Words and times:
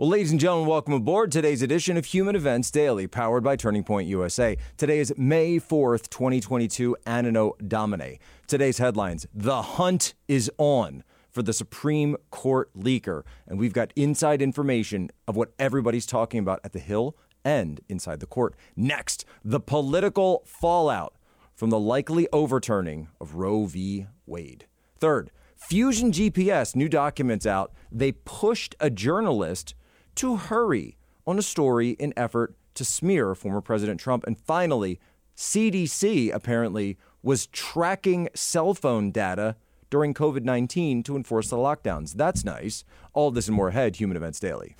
Well, 0.00 0.08
ladies 0.08 0.30
and 0.30 0.40
gentlemen, 0.40 0.66
welcome 0.66 0.94
aboard 0.94 1.30
today's 1.30 1.60
edition 1.60 1.98
of 1.98 2.06
Human 2.06 2.34
Events 2.34 2.70
Daily, 2.70 3.06
powered 3.06 3.44
by 3.44 3.56
Turning 3.56 3.84
Point 3.84 4.08
USA. 4.08 4.56
Today 4.78 4.98
is 4.98 5.12
May 5.18 5.60
4th, 5.60 6.08
2022, 6.08 6.96
Anno 7.04 7.52
Domini. 7.68 8.18
Today's 8.46 8.78
headlines 8.78 9.26
The 9.34 9.60
hunt 9.60 10.14
is 10.26 10.50
on 10.56 11.04
for 11.30 11.42
the 11.42 11.52
Supreme 11.52 12.16
Court 12.30 12.70
leaker, 12.74 13.24
and 13.46 13.58
we've 13.58 13.74
got 13.74 13.92
inside 13.94 14.40
information 14.40 15.10
of 15.28 15.36
what 15.36 15.52
everybody's 15.58 16.06
talking 16.06 16.40
about 16.40 16.60
at 16.64 16.72
the 16.72 16.78
Hill 16.78 17.14
and 17.44 17.82
inside 17.90 18.20
the 18.20 18.26
court. 18.26 18.54
Next, 18.74 19.26
the 19.44 19.60
political 19.60 20.44
fallout 20.46 21.14
from 21.54 21.68
the 21.68 21.78
likely 21.78 22.26
overturning 22.32 23.08
of 23.20 23.34
Roe 23.34 23.66
v. 23.66 24.06
Wade. 24.24 24.64
Third, 24.98 25.30
Fusion 25.56 26.10
GPS, 26.10 26.74
new 26.74 26.88
documents 26.88 27.44
out. 27.44 27.74
They 27.92 28.12
pushed 28.12 28.74
a 28.80 28.88
journalist 28.88 29.74
to 30.20 30.36
hurry 30.36 30.98
on 31.26 31.38
a 31.38 31.42
story 31.42 31.92
in 31.92 32.12
effort 32.14 32.54
to 32.74 32.84
smear 32.84 33.34
former 33.34 33.62
President 33.62 33.98
Trump. 33.98 34.22
And 34.26 34.36
finally, 34.36 35.00
CDC 35.34 36.30
apparently 36.34 36.98
was 37.22 37.46
tracking 37.46 38.28
cell 38.34 38.74
phone 38.74 39.12
data 39.12 39.56
during 39.88 40.12
COVID 40.12 40.44
19 40.44 41.02
to 41.04 41.16
enforce 41.16 41.48
the 41.48 41.56
lockdowns. 41.56 42.12
That's 42.12 42.44
nice. 42.44 42.84
All 43.14 43.30
this 43.30 43.48
and 43.48 43.56
more 43.56 43.68
ahead, 43.68 43.96
Human 43.96 44.14
Events 44.14 44.38
Daily. 44.38 44.76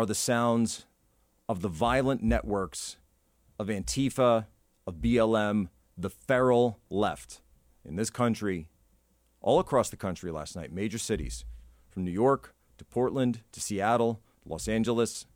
Are 0.00 0.06
the 0.06 0.14
sounds 0.14 0.86
of 1.46 1.60
the 1.60 1.68
violent 1.68 2.22
networks 2.22 2.96
of 3.58 3.66
Antifa, 3.66 4.46
of 4.86 4.94
BLM, 4.94 5.68
the 5.94 6.08
feral 6.08 6.80
left 6.88 7.42
in 7.84 7.96
this 7.96 8.08
country, 8.08 8.70
all 9.42 9.58
across 9.58 9.90
the 9.90 9.98
country 9.98 10.30
last 10.30 10.56
night, 10.56 10.72
major 10.72 10.96
cities, 10.96 11.44
from 11.90 12.02
New 12.02 12.10
York 12.10 12.54
to 12.78 12.84
Portland 12.86 13.42
to 13.52 13.60
Seattle, 13.60 14.22
Los 14.46 14.68
Angeles. 14.68 15.26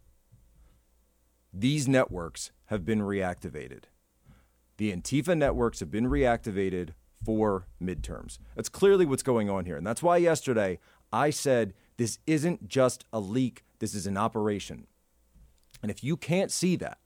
These 1.52 1.86
networks 1.86 2.50
have 2.66 2.86
been 2.86 3.00
reactivated. 3.00 3.82
The 4.78 4.96
Antifa 4.96 5.36
networks 5.36 5.80
have 5.80 5.90
been 5.90 6.06
reactivated 6.06 6.94
for 7.22 7.66
midterms. 7.82 8.38
That's 8.56 8.70
clearly 8.70 9.04
what's 9.04 9.22
going 9.22 9.50
on 9.50 9.66
here. 9.66 9.76
And 9.76 9.86
that's 9.86 10.02
why 10.02 10.16
yesterday 10.16 10.78
I 11.12 11.28
said 11.28 11.74
this 11.98 12.18
isn't 12.26 12.66
just 12.66 13.04
a 13.12 13.20
leak, 13.20 13.62
this 13.84 13.94
is 13.94 14.06
an 14.06 14.16
operation. 14.16 14.86
And 15.82 15.90
if 15.90 16.02
you 16.02 16.16
can't 16.16 16.50
see 16.50 16.74
that, 16.76 16.96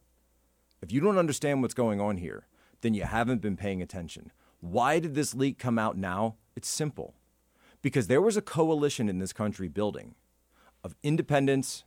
if 0.80 0.92
you 0.92 1.00
don't 1.00 1.18
understand 1.18 1.60
what's 1.60 1.74
going 1.74 2.00
on 2.00 2.18
here, 2.18 2.46
then 2.82 2.94
you 2.94 3.02
haven't 3.02 3.42
been 3.42 3.56
paying 3.56 3.82
attention. 3.82 4.30
Why 4.60 5.00
did 5.00 5.16
this 5.16 5.34
leak 5.34 5.58
come 5.58 5.76
out 5.76 5.96
now? 5.96 6.36
It's 6.54 6.68
simple. 6.68 7.14
Because 7.82 8.06
there 8.06 8.22
was 8.22 8.36
a 8.36 8.42
coalition 8.42 9.08
in 9.08 9.18
this 9.18 9.32
country 9.32 9.66
building 9.66 10.14
of 10.84 10.94
independents, 11.02 11.82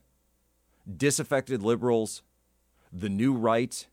disaffected 0.98 1.64
liberals, 1.64 2.22
the 2.92 3.08
new 3.08 3.34
right, 3.34 3.88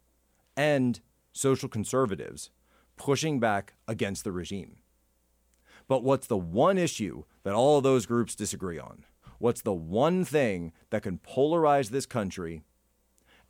and 0.56 0.98
social 1.32 1.68
conservatives 1.68 2.50
pushing 2.96 3.38
back 3.38 3.74
against 3.86 4.24
the 4.24 4.32
regime. 4.32 4.78
But 5.86 6.02
what's 6.02 6.26
the 6.26 6.36
one 6.36 6.76
issue 6.76 7.22
that 7.44 7.54
all 7.54 7.76
of 7.76 7.84
those 7.84 8.04
groups 8.04 8.34
disagree 8.34 8.80
on? 8.80 9.04
What's 9.38 9.62
the 9.62 9.72
one 9.72 10.24
thing 10.24 10.72
that 10.90 11.02
can 11.02 11.18
polarize 11.18 11.90
this 11.90 12.06
country 12.06 12.62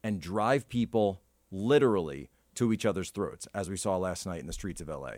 and 0.02 0.20
drive 0.20 0.68
people 0.68 1.22
literally 1.50 2.30
to 2.54 2.72
each 2.72 2.84
other's 2.84 3.10
throats, 3.10 3.48
as 3.54 3.70
we 3.70 3.76
saw 3.76 3.96
last 3.96 4.26
night 4.26 4.40
in 4.40 4.46
the 4.46 4.52
streets 4.52 4.80
of 4.80 4.88
LA? 4.88 5.12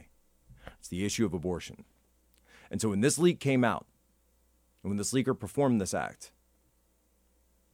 It's 0.78 0.88
the 0.88 1.04
issue 1.04 1.26
of 1.26 1.34
abortion. 1.34 1.84
And 2.70 2.80
so 2.80 2.90
when 2.90 3.00
this 3.00 3.18
leak 3.18 3.40
came 3.40 3.64
out, 3.64 3.86
and 4.82 4.90
when 4.90 4.96
this 4.96 5.12
leaker 5.12 5.38
performed 5.38 5.80
this 5.80 5.94
act, 5.94 6.32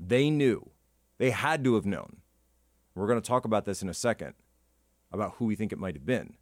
they 0.00 0.30
knew, 0.30 0.70
they 1.18 1.30
had 1.30 1.62
to 1.64 1.74
have 1.74 1.86
known. 1.86 2.18
We're 2.94 3.06
going 3.06 3.20
to 3.20 3.26
talk 3.26 3.44
about 3.44 3.64
this 3.66 3.82
in 3.82 3.88
a 3.88 3.94
second 3.94 4.34
about 5.12 5.34
who 5.34 5.44
we 5.44 5.54
think 5.54 5.72
it 5.72 5.78
might 5.78 5.94
have 5.94 6.06
been. 6.06 6.34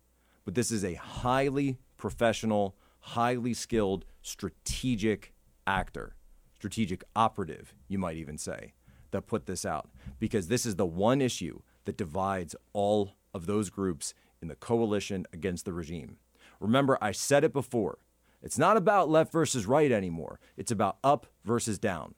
But 0.45 0.55
this 0.55 0.71
is 0.71 0.85
a 0.85 0.95
highly 0.95 1.79
professional, 1.97 2.77
highly 3.01 3.55
skilled, 3.55 4.05
strategic 4.23 5.35
actor, 5.67 6.17
strategic 6.57 7.05
operative, 7.15 7.75
you 7.89 7.99
might 7.99 8.17
even 8.17 8.39
say, 8.39 8.73
that 9.11 9.27
put 9.27 9.47
this 9.47 9.65
out. 9.65 9.89
Because 10.19 10.49
this 10.49 10.67
is 10.67 10.77
the 10.77 10.87
one 10.87 11.21
issue 11.21 11.61
that 11.85 11.97
divides 11.97 12.57
all 12.73 13.13
of 13.33 13.47
those 13.47 13.71
groups 13.71 14.15
in 14.41 14.49
the 14.49 14.55
coalition 14.55 15.27
against 15.33 15.65
the 15.65 15.73
regime. 15.73 16.17
Remember, 16.61 16.99
I 17.01 17.13
said 17.13 17.45
it 17.45 17.53
before. 17.53 17.99
It's 18.43 18.59
not 18.59 18.77
about 18.77 19.09
left 19.09 19.33
versus 19.33 19.67
right 19.67 19.91
anymore, 19.91 20.39
it's 20.57 20.71
about 20.71 20.99
up 21.03 21.27
versus 21.45 21.79
down. 21.79 22.15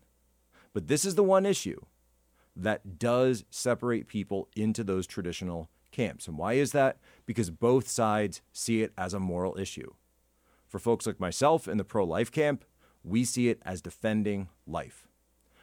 But 0.72 0.88
this 0.88 1.04
is 1.04 1.14
the 1.14 1.22
one 1.22 1.46
issue 1.46 1.80
that 2.56 2.98
does 2.98 3.44
separate 3.50 4.08
people 4.08 4.48
into 4.56 4.82
those 4.82 5.06
traditional 5.06 5.70
camps. 5.92 6.26
And 6.26 6.36
why 6.36 6.54
is 6.54 6.72
that? 6.72 6.98
Because 7.26 7.50
both 7.50 7.88
sides 7.88 8.42
see 8.52 8.82
it 8.82 8.92
as 8.98 9.14
a 9.14 9.20
moral 9.20 9.58
issue. 9.58 9.94
For 10.66 10.78
folks 10.78 11.06
like 11.06 11.20
myself 11.20 11.68
in 11.68 11.78
the 11.78 11.84
pro 11.84 12.04
life 12.04 12.32
camp, 12.32 12.64
we 13.06 13.24
see 13.24 13.48
it 13.48 13.62
as 13.64 13.80
defending 13.80 14.48
life. 14.66 15.06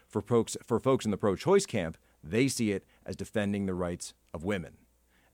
For 0.08 0.22
folks, 0.22 0.56
for 0.66 0.80
folks 0.80 1.06
in 1.06 1.12
the 1.12 1.18
pro 1.18 1.36
choice 1.36 1.66
camp, 1.66 1.98
they 2.24 2.48
see 2.48 2.72
it 2.72 2.86
as 3.06 3.16
defending 3.16 3.66
the 3.66 3.74
rights 3.74 4.14
of 4.34 4.46
women. 4.46 4.78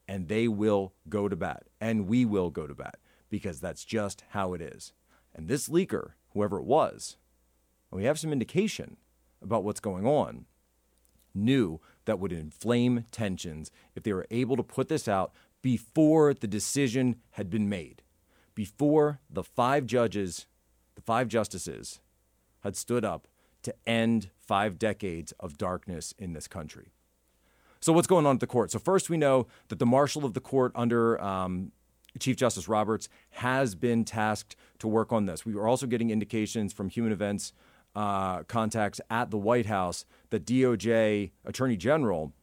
And 0.08 0.28
they 0.28 0.48
will 0.48 0.94
go 1.08 1.30
to 1.30 1.36
bat, 1.36 1.68
and 1.80 2.08
we 2.08 2.26
will 2.26 2.50
go 2.50 2.66
to 2.66 2.74
bat, 2.74 2.98
because 3.30 3.60
that's 3.60 3.86
just 3.86 4.24
how 4.30 4.54
it 4.54 4.62
is. 4.62 4.92
And 5.36 5.48
this 5.48 5.70
leaker, 5.70 6.14
whoever 6.34 6.58
it 6.58 6.66
was, 6.66 7.18
we 7.92 8.06
have 8.06 8.18
some 8.18 8.34
indication 8.34 8.98
about 9.42 9.64
what's 9.64 9.80
going 9.80 10.08
on, 10.08 10.46
knew 11.36 11.80
that 12.06 12.20
would 12.20 12.32
inflame 12.32 13.06
tensions 13.12 13.70
if 13.96 14.02
they 14.02 14.14
were 14.14 14.26
able 14.32 14.58
to 14.58 14.64
put 14.64 14.88
this 14.88 15.08
out 15.08 15.32
before 15.62 16.34
the 16.34 16.48
decision 16.48 17.18
had 17.32 17.52
been 17.52 17.70
made, 17.70 18.02
before 18.56 19.20
the 19.30 19.44
five 19.44 19.86
judges, 19.86 20.48
the 21.00 21.06
five 21.06 21.30
justices, 21.30 22.02
had 22.62 22.76
stood 22.76 23.06
up 23.06 23.28
to 23.64 23.74
end 23.88 24.30
five 24.38 24.78
decades 24.78 25.34
of 25.40 25.58
darkness 25.58 26.14
in 26.18 26.34
this 26.34 26.48
country. 26.48 26.92
So, 27.80 27.94
what's 27.94 28.08
going 28.08 28.26
on 28.26 28.36
at 28.36 28.40
the 28.42 28.48
court? 28.48 28.72
So, 28.72 28.80
first, 28.80 29.10
we 29.10 29.16
know 29.16 29.48
that 29.70 29.80
the 29.80 29.86
marshal 29.86 30.26
of 30.26 30.34
the 30.34 30.42
court 30.42 30.74
under 30.76 31.22
um, 31.22 31.72
Chief 32.20 32.36
Justice 32.36 32.68
Roberts 32.68 33.08
has 33.32 33.76
been 33.76 34.04
tasked 34.04 34.58
to 34.80 34.88
work 34.88 35.14
on 35.14 35.26
this. 35.26 35.46
We 35.46 35.56
are 35.56 35.68
also 35.68 35.88
getting 35.88 36.10
indications 36.10 36.74
from 36.74 36.90
Human 36.90 37.14
Events 37.14 37.54
uh, 37.96 38.44
contacts 38.44 39.00
at 39.10 39.32
the 39.32 39.38
White 39.38 39.68
House 39.68 40.06
that 40.32 40.46
DOJ 40.46 41.32
Attorney 41.46 41.78
General 41.78 42.34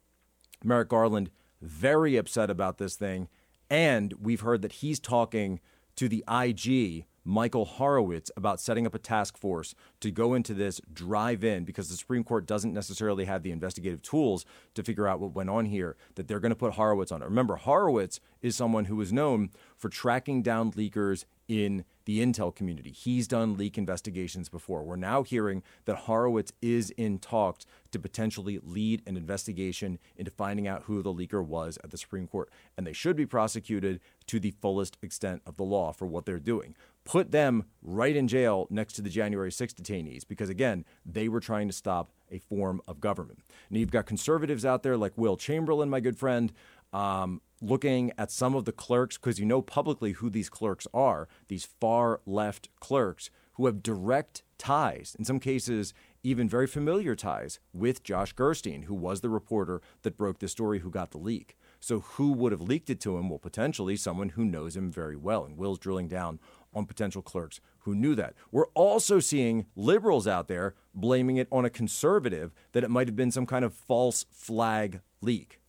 Merrick 0.64 0.88
Garland 0.88 1.31
very 1.61 2.17
upset 2.17 2.49
about 2.49 2.79
this 2.79 2.97
thing, 2.97 3.29
and 3.69 4.14
we've 4.14 4.41
heard 4.41 4.62
that 4.62 4.73
he's 4.73 4.99
talking 4.99 5.61
to 5.97 6.09
the 6.09 6.25
IG 6.29 7.05
Michael 7.26 7.64
Horowitz 7.64 8.31
about 8.37 8.61
setting 8.61 8.87
up 8.87 8.94
a 8.94 9.00
task 9.00 9.37
force 9.37 9.75
to 9.99 10.12
go 10.12 10.34
into 10.34 10.55
this 10.55 10.81
drive 10.93 11.43
in 11.43 11.64
because 11.64 11.88
the 11.88 11.96
Supreme 11.96 12.23
Court 12.23 12.46
doesn't 12.46 12.73
necessarily 12.73 13.25
have 13.25 13.43
the 13.43 13.50
investigative 13.50 14.00
tools 14.00 14.46
to 14.75 14.84
figure 14.84 15.08
out 15.08 15.19
what 15.19 15.34
went 15.34 15.50
on 15.50 15.67
here, 15.67 15.96
that 16.14 16.28
they're 16.28 16.38
going 16.38 16.50
to 16.50 16.56
put 16.56 16.75
Horowitz 16.75 17.11
on 17.11 17.23
it. 17.23 17.25
Remember, 17.25 17.56
Horowitz 17.56 18.20
is 18.43 18.55
someone 18.55 18.84
who 18.84 19.00
is 19.00 19.12
known 19.12 19.50
for 19.76 19.88
tracking 19.88 20.40
down 20.40 20.70
leakers 20.73 21.25
in 21.49 21.84
the 22.05 22.20
intel 22.20 22.55
community. 22.55 22.90
He's 22.90 23.26
done 23.26 23.56
leak 23.56 23.76
investigations 23.76 24.49
before. 24.49 24.84
We're 24.84 24.96
now 24.96 25.23
hearing 25.23 25.62
that 25.84 25.96
Horowitz 25.96 26.52
is 26.62 26.90
in 26.90 27.19
talks 27.19 27.67
to 27.90 27.99
potentially 27.99 28.61
lead 28.62 29.02
an 29.06 29.17
investigation 29.17 29.99
into 30.17 30.31
finding 30.31 30.69
out 30.69 30.84
who 30.84 31.02
the 31.02 31.12
leaker 31.12 31.44
was 31.44 31.78
at 31.82 31.90
the 31.90 31.99
Supreme 31.99 32.28
Court. 32.28 32.50
And 32.76 32.87
they 32.87 32.93
should 32.93 33.17
be 33.17 33.26
prosecuted 33.26 34.00
to 34.26 34.38
the 34.38 34.52
fullest 34.52 34.96
extent 35.02 35.43
of 35.46 35.56
the 35.56 35.64
law 35.64 35.93
for 35.93 36.06
what 36.06 36.26
they're 36.26 36.38
doing. 36.38 36.76
Put 37.06 37.31
them 37.31 37.64
right 37.82 38.14
in 38.14 38.26
jail 38.26 38.67
next 38.69 38.94
to 38.94 39.03
the 39.03 39.08
January 39.08 39.53
6 39.53 39.73
detainees 39.75 40.26
because, 40.26 40.49
again, 40.49 40.85
they 41.05 41.29
were 41.29 41.41
trying 41.41 41.69
to 41.69 41.73
stop 41.73 42.11
a 42.31 42.38
form 42.41 42.82
of 42.88 43.00
government. 43.00 43.38
Now, 43.70 43.79
you've 43.79 43.93
got 43.93 44.06
conservatives 44.06 44.64
out 44.64 44.82
there 44.82 44.97
like 44.97 45.12
Will 45.17 45.37
Chamberlain, 45.37 45.88
my 45.88 46.00
good 46.00 46.19
friend, 46.19 46.53
um, 46.93 47.41
looking 47.62 48.12
at 48.19 48.32
some 48.32 48.56
of 48.56 48.64
the 48.64 48.73
clerks, 48.73 49.17
because 49.17 49.38
you 49.38 49.47
know 49.47 49.62
publicly 49.62 50.12
who 50.12 50.29
these 50.29 50.50
clerks 50.50 50.88
are, 50.93 51.29
these 51.47 51.64
far 51.64 52.20
left 52.26 52.69
clerks 52.81 53.31
who 53.55 53.67
have 53.67 53.82
direct 53.82 54.43
ties, 54.59 55.17
in 55.19 55.25
some 55.25 55.41
cases, 55.41 55.94
even 56.23 56.49
very 56.49 56.67
familiar 56.67 57.14
ties 57.14 57.61
with 57.73 58.02
Josh 58.02 58.32
Gerstein, 58.32 58.82
who 58.82 58.94
was 58.94 59.20
the 59.20 59.31
reporter 59.31 59.81
that 60.02 60.19
broke 60.19 60.41
the 60.41 60.49
story 60.49 60.81
who 60.81 60.91
got 60.91 61.12
the 61.12 61.19
leak. 61.19 61.56
So, 61.79 62.00
who 62.00 62.32
would 62.32 62.52
have 62.52 62.61
leaked 62.61 62.91
it 62.91 63.00
to 63.02 63.17
him? 63.17 63.29
Well, 63.29 63.38
potentially 63.38 63.97
someone 63.97 64.31
who 64.31 64.44
knows 64.44 64.76
him 64.76 64.91
very 64.91 65.17
well. 65.17 65.44
And 65.44 65.56
Will's 65.56 65.79
drilling 65.79 66.09
down 66.09 66.41
on 66.76 66.84
potential 66.87 67.23
clerks 67.23 67.61
who 67.81 67.94
knew 67.94 68.14
that. 68.14 68.34
We're 68.52 68.69
also 68.75 69.19
seeing 69.19 69.67
liberals 69.75 70.28
out 70.28 70.46
there 70.46 70.75
blaming 70.94 71.38
it 71.38 71.49
on 71.50 71.64
a 71.64 71.70
conservative 71.70 72.52
that 72.73 72.84
it 72.84 72.90
might 72.90 73.08
have 73.08 73.17
been 73.17 73.32
some 73.32 73.46
kind 73.46 73.64
of 73.64 73.75
false 73.75 74.26
flag 74.31 75.00
leak. 75.23 75.61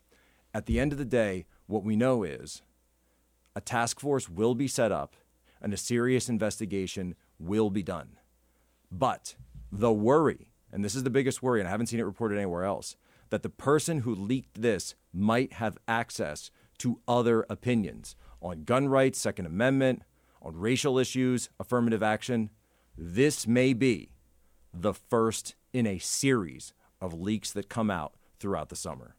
At 0.54 0.65
the 0.65 0.80
end 0.80 0.92
of 0.92 0.98
the 0.98 1.06
day, 1.06 1.45
what 1.65 1.83
we 1.83 1.95
know 1.95 2.24
is 2.24 2.62
a 3.56 3.62
task 3.62 4.00
force 4.00 4.30
will 4.30 4.54
be 4.54 4.68
set 4.68 4.92
up 4.92 5.15
and 5.62 5.74
a 5.74 5.77
serious 5.77 6.30
investigation 6.30 7.15
will 7.39 7.69
be 7.69 7.83
done. 7.83 8.18
But 8.92 9.36
the 9.71 9.94
worry, 9.94 10.51
and 10.71 10.83
this 10.83 10.95
is 10.95 11.04
the 11.04 11.09
biggest 11.09 11.42
worry, 11.42 11.59
and 11.59 11.68
I 11.68 11.71
haven't 11.71 11.88
seen 11.88 12.00
it 12.00 12.04
reported 12.06 12.36
anywhere 12.38 12.63
else, 12.63 12.95
that 13.30 13.44
the 13.44 13.50
person 13.50 14.00
who 14.00 14.13
leaked 14.13 14.62
this 14.62 14.95
might 15.13 15.54
have 15.54 15.77
access 15.88 16.51
to 16.80 17.00
other 17.07 17.45
opinions 17.50 18.15
on 18.42 18.63
gun 18.63 18.88
rights, 18.88 19.19
Second 19.19 19.45
Amendment, 19.45 20.04
on 20.47 20.57
racial 20.57 20.97
issues, 20.97 21.49
affirmative 21.59 22.01
action. 22.01 22.49
This 22.97 23.45
may 23.45 23.73
be 23.73 24.11
the 24.73 24.94
first 24.94 25.55
in 25.73 25.85
a 25.85 25.97
series 25.97 26.73
of 27.01 27.13
leaks 27.13 27.51
that 27.51 27.67
come 27.67 27.91
out 27.91 28.13
throughout 28.39 28.69
the 28.69 28.75
summer. 28.77 29.15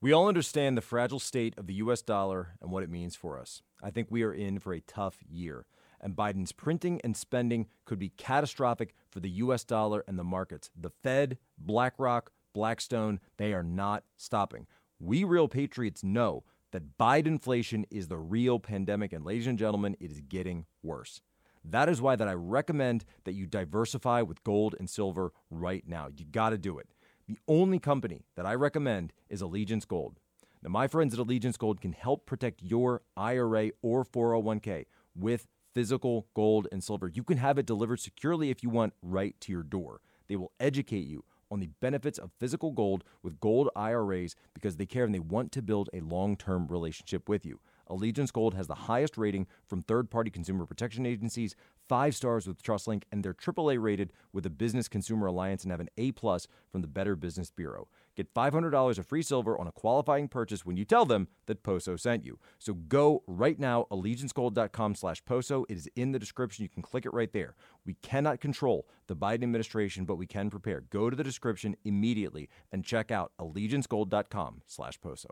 We 0.00 0.12
all 0.12 0.26
understand 0.26 0.76
the 0.76 0.82
fragile 0.82 1.20
state 1.20 1.54
of 1.56 1.68
the 1.68 1.74
US 1.74 2.02
dollar 2.02 2.56
and 2.60 2.72
what 2.72 2.82
it 2.82 2.90
means 2.90 3.14
for 3.14 3.38
us. 3.38 3.62
I 3.80 3.90
think 3.90 4.08
we 4.10 4.24
are 4.24 4.34
in 4.34 4.58
for 4.58 4.72
a 4.72 4.80
tough 4.80 5.18
year, 5.30 5.64
and 6.00 6.16
Biden's 6.16 6.50
printing 6.50 7.00
and 7.04 7.16
spending 7.16 7.68
could 7.84 8.00
be 8.00 8.08
catastrophic 8.08 8.96
for 9.10 9.20
the 9.20 9.30
US 9.30 9.62
dollar 9.62 10.02
and 10.08 10.18
the 10.18 10.24
markets. 10.24 10.70
The 10.76 10.90
Fed, 10.90 11.38
BlackRock, 11.56 12.32
Blackstone, 12.52 13.20
they 13.36 13.52
are 13.52 13.62
not 13.62 14.02
stopping. 14.16 14.66
We 14.98 15.22
real 15.22 15.46
patriots 15.46 16.02
know 16.02 16.42
that 16.72 16.98
Biden 16.98 17.26
inflation 17.26 17.86
is 17.90 18.08
the 18.08 18.18
real 18.18 18.58
pandemic, 18.58 19.12
and 19.12 19.24
ladies 19.24 19.46
and 19.46 19.58
gentlemen, 19.58 19.96
it 20.00 20.10
is 20.10 20.20
getting 20.20 20.66
worse. 20.82 21.20
That 21.64 21.88
is 21.88 22.02
why 22.02 22.16
that 22.16 22.26
I 22.26 22.34
recommend 22.34 23.04
that 23.24 23.34
you 23.34 23.46
diversify 23.46 24.22
with 24.22 24.42
gold 24.42 24.74
and 24.78 24.90
silver 24.90 25.32
right 25.50 25.84
now. 25.86 26.08
You 26.14 26.24
got 26.24 26.50
to 26.50 26.58
do 26.58 26.78
it. 26.78 26.88
The 27.28 27.38
only 27.46 27.78
company 27.78 28.26
that 28.36 28.46
I 28.46 28.54
recommend 28.54 29.12
is 29.28 29.40
Allegiance 29.40 29.84
Gold. 29.84 30.18
Now, 30.62 30.70
my 30.70 30.88
friends 30.88 31.14
at 31.14 31.20
Allegiance 31.20 31.56
Gold 31.56 31.80
can 31.80 31.92
help 31.92 32.26
protect 32.26 32.62
your 32.62 33.02
IRA 33.16 33.70
or 33.80 34.04
401k 34.04 34.86
with 35.14 35.46
physical 35.72 36.26
gold 36.34 36.68
and 36.72 36.82
silver. 36.82 37.08
You 37.08 37.22
can 37.22 37.38
have 37.38 37.58
it 37.58 37.66
delivered 37.66 38.00
securely 38.00 38.50
if 38.50 38.62
you 38.62 38.70
want 38.70 38.94
right 39.02 39.34
to 39.40 39.52
your 39.52 39.62
door. 39.62 40.00
They 40.28 40.36
will 40.36 40.52
educate 40.60 41.06
you 41.06 41.24
on 41.52 41.60
the 41.60 41.70
benefits 41.80 42.18
of 42.18 42.32
physical 42.40 42.72
gold 42.72 43.04
with 43.22 43.38
gold 43.38 43.68
IRAs 43.76 44.34
because 44.54 44.76
they 44.76 44.86
care 44.86 45.04
and 45.04 45.14
they 45.14 45.20
want 45.20 45.52
to 45.52 45.62
build 45.62 45.90
a 45.92 46.00
long 46.00 46.34
term 46.34 46.66
relationship 46.66 47.28
with 47.28 47.44
you. 47.44 47.60
Allegiance 47.88 48.30
Gold 48.30 48.54
has 48.54 48.68
the 48.68 48.74
highest 48.74 49.18
rating 49.18 49.46
from 49.66 49.82
third 49.82 50.10
party 50.10 50.30
consumer 50.30 50.64
protection 50.64 51.04
agencies, 51.04 51.54
five 51.88 52.14
stars 52.14 52.46
with 52.46 52.62
TrustLink, 52.62 53.02
and 53.12 53.22
they're 53.22 53.34
AAA 53.34 53.80
rated 53.82 54.12
with 54.32 54.44
the 54.44 54.50
Business 54.50 54.88
Consumer 54.88 55.26
Alliance 55.26 55.62
and 55.62 55.70
have 55.70 55.80
an 55.80 55.90
A 55.98 56.12
plus 56.12 56.46
from 56.70 56.80
the 56.80 56.88
Better 56.88 57.14
Business 57.16 57.50
Bureau. 57.50 57.88
Get 58.16 58.32
$500 58.34 58.98
of 58.98 59.06
free 59.06 59.22
silver 59.22 59.58
on 59.58 59.66
a 59.66 59.72
qualifying 59.72 60.28
purchase 60.28 60.66
when 60.66 60.76
you 60.76 60.84
tell 60.84 61.04
them 61.04 61.28
that 61.46 61.62
Poso 61.62 61.96
sent 61.96 62.24
you. 62.24 62.38
So 62.58 62.74
go 62.74 63.22
right 63.26 63.58
now, 63.58 63.86
allegiancegold.com 63.90 64.94
slash 64.94 65.24
Poso. 65.24 65.64
It 65.68 65.76
is 65.76 65.88
in 65.96 66.12
the 66.12 66.18
description. 66.18 66.62
You 66.62 66.68
can 66.68 66.82
click 66.82 67.06
it 67.06 67.12
right 67.14 67.32
there. 67.32 67.54
We 67.86 67.94
cannot 68.02 68.40
control 68.40 68.86
the 69.06 69.16
Biden 69.16 69.42
administration, 69.42 70.04
but 70.04 70.16
we 70.16 70.26
can 70.26 70.50
prepare. 70.50 70.82
Go 70.82 71.08
to 71.08 71.16
the 71.16 71.24
description 71.24 71.76
immediately 71.84 72.48
and 72.70 72.84
check 72.84 73.10
out 73.10 73.32
allegiancegold.com 73.40 74.62
slash 74.66 75.00
Poso. 75.00 75.30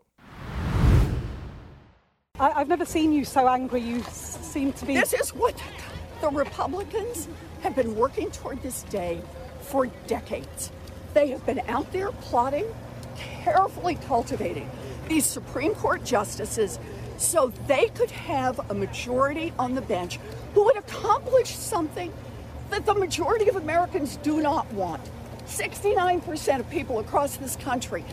I, 2.38 2.50
have 2.53 2.69
never 2.69 2.87
seen 2.87 3.12
you 3.12 3.26
so 3.26 3.47
angry. 3.47 3.83
You 3.83 4.03
seem 4.11 4.73
to 4.73 4.87
be. 4.87 4.94
This 4.94 5.12
is 5.12 5.35
what 5.35 5.62
the 6.23 6.29
Republicans 6.29 7.29
have 7.61 7.76
been 7.76 7.94
working 7.94 8.31
toward 8.31 8.62
this 8.62 8.85
day 8.85 9.21
for 9.61 9.87
decades. 10.06 10.73
They 11.15 11.29
have 11.29 11.45
been 11.45 11.61
out 11.69 11.93
there 11.93 12.12
plotting, 12.12 12.67
carefully 13.17 13.97
cultivating 14.07 14.71
these 15.11 15.27
Supreme 15.27 15.75
Court 15.75 16.05
justices 16.05 16.79
so 17.19 17.53
they 17.67 17.89
could 17.89 18.12
have 18.12 18.61
a 18.71 18.75
majority 18.75 19.53
on 19.59 19.75
the 19.75 19.83
bench 19.83 20.19
who 20.55 20.65
would 20.65 20.77
accomplish 20.77 21.51
something 21.51 22.12
that 22.71 22.87
the 22.87 22.95
majority 22.95 23.49
of 23.49 23.57
Americans 23.57 24.17
do 24.23 24.41
not 24.41 24.73
want. 24.73 25.03
69% 25.47 26.61
of 26.61 26.71
people 26.71 27.01
across 27.01 27.37
this 27.37 27.57
country, 27.57 28.05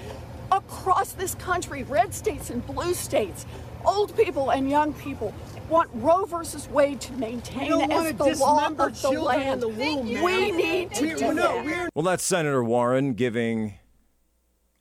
across 0.52 1.14
this 1.14 1.36
country, 1.36 1.84
red 1.84 2.14
states 2.16 2.50
and 2.50 2.66
blue 2.66 2.96
states, 2.96 3.46
old 3.86 4.18
people 4.18 4.50
and 4.50 4.70
young 4.70 4.92
people 4.94 5.34
want 5.70 5.90
Roe 5.94 6.26
versus 6.26 6.68
Wade 6.70 7.02
to 7.02 7.14
maintain 7.14 7.92
as 7.92 8.14
the 8.14 8.36
law 8.40 8.68
of 8.68 9.02
the 9.02 9.12
land. 9.12 9.62
The 9.62 9.68
womb, 9.68 10.24
we 10.24 10.52
need 10.52 10.94
to 10.96 11.16
do 11.16 11.34
no, 11.34 11.64
that. 11.64 11.90
Well, 11.94 12.04
that's 12.04 12.24
Senator 12.24 12.64
Warren 12.64 13.14
giving, 13.14 13.76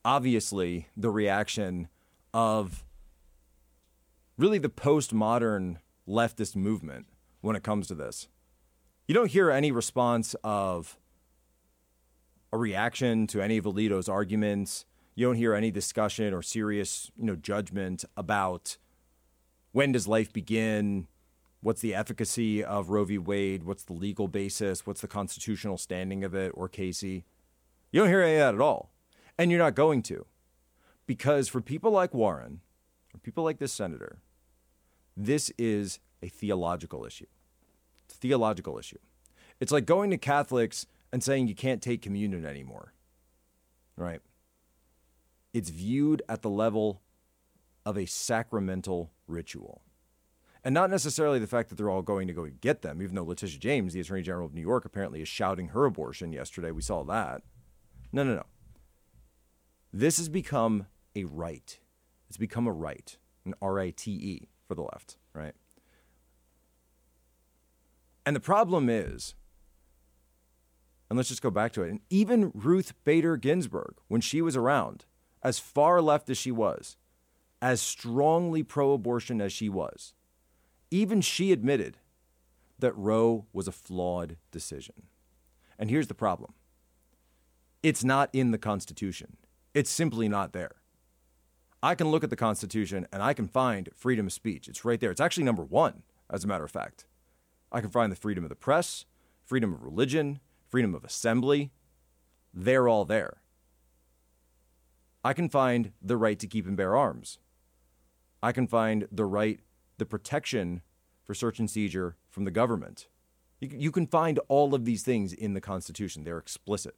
obviously, 0.05 0.89
the 0.97 1.11
reaction 1.11 1.89
of 2.33 2.85
really 4.39 4.59
the 4.59 4.69
postmodern 4.69 5.79
leftist 6.09 6.57
movement 6.57 7.07
when 7.41 7.57
it 7.57 7.63
comes 7.63 7.89
to 7.89 7.95
this. 7.95 8.29
You 9.09 9.15
don't 9.15 9.31
hear 9.31 9.51
any 9.51 9.73
response 9.73 10.35
of 10.43 10.99
a 12.53 12.59
reaction 12.59 13.27
to 13.29 13.41
any 13.41 13.57
of 13.57 13.65
Alito's 13.65 14.09
arguments. 14.09 14.85
You 15.15 15.27
don't 15.27 15.37
hear 15.37 15.55
any 15.55 15.71
discussion 15.71 16.35
or 16.35 16.43
serious, 16.43 17.11
you 17.17 17.25
know, 17.25 17.37
judgment 17.37 18.05
about 18.17 18.77
when 19.77 19.93
does 19.93 20.09
life 20.09 20.33
begin? 20.33 21.07
What's 21.61 21.83
the 21.83 21.95
efficacy 21.95 22.65
of 22.65 22.89
Roe 22.89 23.05
v. 23.05 23.19
Wade? 23.19 23.65
What's 23.65 23.85
the 23.85 23.93
legal 23.93 24.27
basis? 24.27 24.87
What's 24.87 25.03
the 25.03 25.07
constitutional 25.07 25.77
standing 25.77 26.25
of 26.25 26.35
it 26.35 26.53
or 26.55 26.67
Casey? 26.67 27.27
You 27.93 28.01
don't 28.01 28.09
hear 28.09 28.23
any 28.23 28.37
of 28.37 28.39
that 28.39 28.55
at 28.55 28.61
all. 28.63 28.91
And 29.37 29.51
you're 29.51 29.61
not 29.61 29.75
going 29.75 30.01
to. 30.05 30.25
Because 31.07 31.47
for 31.49 31.61
people 31.61 31.91
like 31.91 32.15
Warren, 32.15 32.63
or 33.13 33.21
people 33.21 33.45
like 33.45 33.59
this 33.59 33.71
senator, 33.71 34.21
this 35.15 35.53
is 35.59 35.99
a 36.23 36.29
theological 36.29 37.05
issue. 37.05 37.27
It's 38.07 38.15
a 38.15 38.19
theological 38.19 38.79
issue. 38.79 38.99
It's 39.61 39.73
like 39.73 39.85
going 39.85 40.09
to 40.09 40.17
Catholics 40.17 40.87
and 41.13 41.23
saying 41.23 41.49
you 41.49 41.55
can't 41.55 41.83
take 41.83 42.01
communion 42.01 42.47
anymore. 42.47 42.95
Right? 43.95 44.23
It's 45.53 45.69
viewed 45.69 46.23
at 46.31 46.41
the 46.41 46.49
level 46.49 47.03
of 47.87 47.97
a 47.97 48.05
sacramental 48.05 49.13
ritual. 49.27 49.81
And 50.65 50.75
not 50.75 50.91
necessarily 50.91 51.39
the 51.39 51.47
fact 51.47 51.69
that 51.69 51.77
they're 51.77 51.89
all 51.89 52.03
going 52.03 52.27
to 52.27 52.35
go 52.35 52.49
get 52.61 52.83
them, 52.83 53.01
even 53.01 53.15
though 53.15 53.23
Letitia 53.23 53.61
James, 53.61 53.93
the 53.93 54.01
Attorney 54.01 54.23
General 54.23 54.47
of 54.47 54.53
New 54.53 54.61
York, 54.61 54.85
apparently 54.85 55.23
is 55.23 55.29
shouting 55.29 55.69
her 55.69 55.85
abortion 55.85 56.33
yesterday. 56.33 56.73
We 56.73 56.83
saw 56.83 57.05
that. 57.05 57.43
No, 58.13 58.25
no, 58.25 58.35
no. 58.35 58.43
This 59.93 60.17
has 60.17 60.29
become 60.29 60.87
a 61.15 61.25
right. 61.25 61.79
It's 62.29 62.37
become 62.37 62.67
a 62.67 62.73
right, 62.73 63.17
an 63.45 63.55
R 63.63 63.79
I 63.79 63.91
T 63.91 64.11
E 64.11 64.49
for 64.67 64.75
the 64.75 64.83
left, 64.83 65.17
right? 65.33 65.55
And 68.27 68.35
the 68.35 68.41
problem 68.41 68.89
is, 68.91 69.37
and 71.09 71.17
let's 71.17 71.29
just 71.29 71.43
go 71.43 71.51
back 71.51 71.73
to 71.75 71.83
it, 71.83 71.91
and 71.91 72.01
even 72.11 72.51
Ruth 72.53 72.93
Bader 73.05 73.37
Ginsburg, 73.37 73.95
when 74.09 74.21
she 74.21 74.43
was 74.43 74.57
around, 74.57 75.05
as 75.45 75.61
far 75.61 76.03
left 76.03 76.29
as 76.29 76.37
she 76.37 76.51
was, 76.51 76.97
as 77.67 77.83
strongly 77.83 78.63
pro 78.63 78.93
abortion 78.93 79.41
as 79.41 79.53
she 79.53 79.69
was, 79.69 80.15
even 80.93 81.21
she 81.21 81.51
admitted 81.51 81.99
that 82.79 82.97
Roe 82.97 83.47
was 83.53 83.67
a 83.67 83.73
flawed 83.73 84.37
decision. 84.53 85.09
And 85.77 85.91
here's 85.91 86.07
the 86.07 86.15
problem 86.15 86.55
it's 87.83 88.05
not 88.05 88.31
in 88.33 88.53
the 88.53 88.59
Constitution, 88.59 89.37
it's 89.75 89.91
simply 89.91 90.29
not 90.29 90.53
there. 90.53 90.77
I 91.83 91.97
can 91.97 92.09
look 92.09 92.23
at 92.23 92.31
the 92.31 92.37
Constitution 92.37 93.09
and 93.13 93.21
I 93.21 93.35
can 93.35 93.49
find 93.49 93.89
freedom 93.97 94.27
of 94.27 94.33
speech. 94.33 94.69
It's 94.69 94.85
right 94.85 95.01
there. 95.01 95.11
It's 95.11 95.21
actually 95.21 95.43
number 95.43 95.65
one, 95.65 96.05
as 96.31 96.45
a 96.45 96.47
matter 96.47 96.65
of 96.65 96.71
fact. 96.71 97.05
I 97.73 97.81
can 97.81 97.91
find 97.91 98.13
the 98.13 98.17
freedom 98.17 98.45
of 98.45 98.49
the 98.49 98.55
press, 98.55 99.07
freedom 99.45 99.75
of 99.75 99.83
religion, 99.83 100.39
freedom 100.69 100.95
of 100.95 101.05
assembly. 101.05 101.73
They're 102.55 102.87
all 102.87 103.05
there. 103.05 103.39
I 105.25 105.33
can 105.33 105.49
find 105.49 105.91
the 106.01 106.17
right 106.17 106.39
to 106.39 106.47
keep 106.47 106.65
and 106.69 106.77
bear 106.77 106.95
arms. 106.95 107.41
I 108.43 108.53
can 108.53 108.67
find 108.67 109.09
the 109.11 109.25
right, 109.25 109.61
the 109.99 110.07
protection 110.07 110.83
for 111.25 111.35
search 111.35 111.59
and 111.59 111.71
seizure 111.71 112.17
from 112.31 112.45
the 112.45 112.51
government. 112.51 113.09
You, 113.61 113.71
you 113.73 113.91
can 113.91 114.07
find 114.07 114.39
all 114.49 114.75
of 114.75 114.85
these 114.85 115.03
things 115.03 115.33
in 115.33 115.55
the 115.55 115.61
Constitution. 115.61 116.25
They're 116.25 116.39
explicit. 116.39 116.97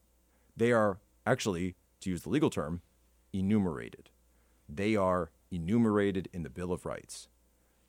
They 0.56 0.72
are 0.72 0.98
actually, 1.24 1.76
to 2.00 2.10
use 2.10 2.22
the 2.22 2.30
legal 2.30 2.50
term, 2.50 2.82
enumerated. 3.32 4.10
They 4.68 4.96
are 4.96 5.30
enumerated 5.50 6.28
in 6.32 6.42
the 6.42 6.50
Bill 6.50 6.72
of 6.72 6.84
Rights. 6.84 7.28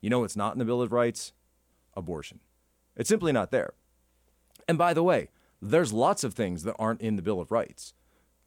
You 0.01 0.10
know 0.10 0.20
what's 0.20 0.36
not 0.36 0.53
in 0.53 0.60
the 0.60 0.65
Bill 0.65 0.82
of 0.82 0.91
Rights? 0.91 1.34
Abortion. 1.96 2.39
It's 2.96 3.10
simply 3.10 3.32
not 3.32 3.51
there. 3.51 3.74
And 4.68 4.77
by 4.77 4.94
the 4.94 5.03
way, 5.03 5.29
there's 5.62 5.91
lots 5.91 6.24
of 6.24 6.34
things 6.34 6.63
that 6.63 6.75
aren't 6.79 7.01
in 7.01 7.15
the 7.15 7.22
Bill 7.22 7.41
of 7.41 7.51
Rights, 7.51 7.94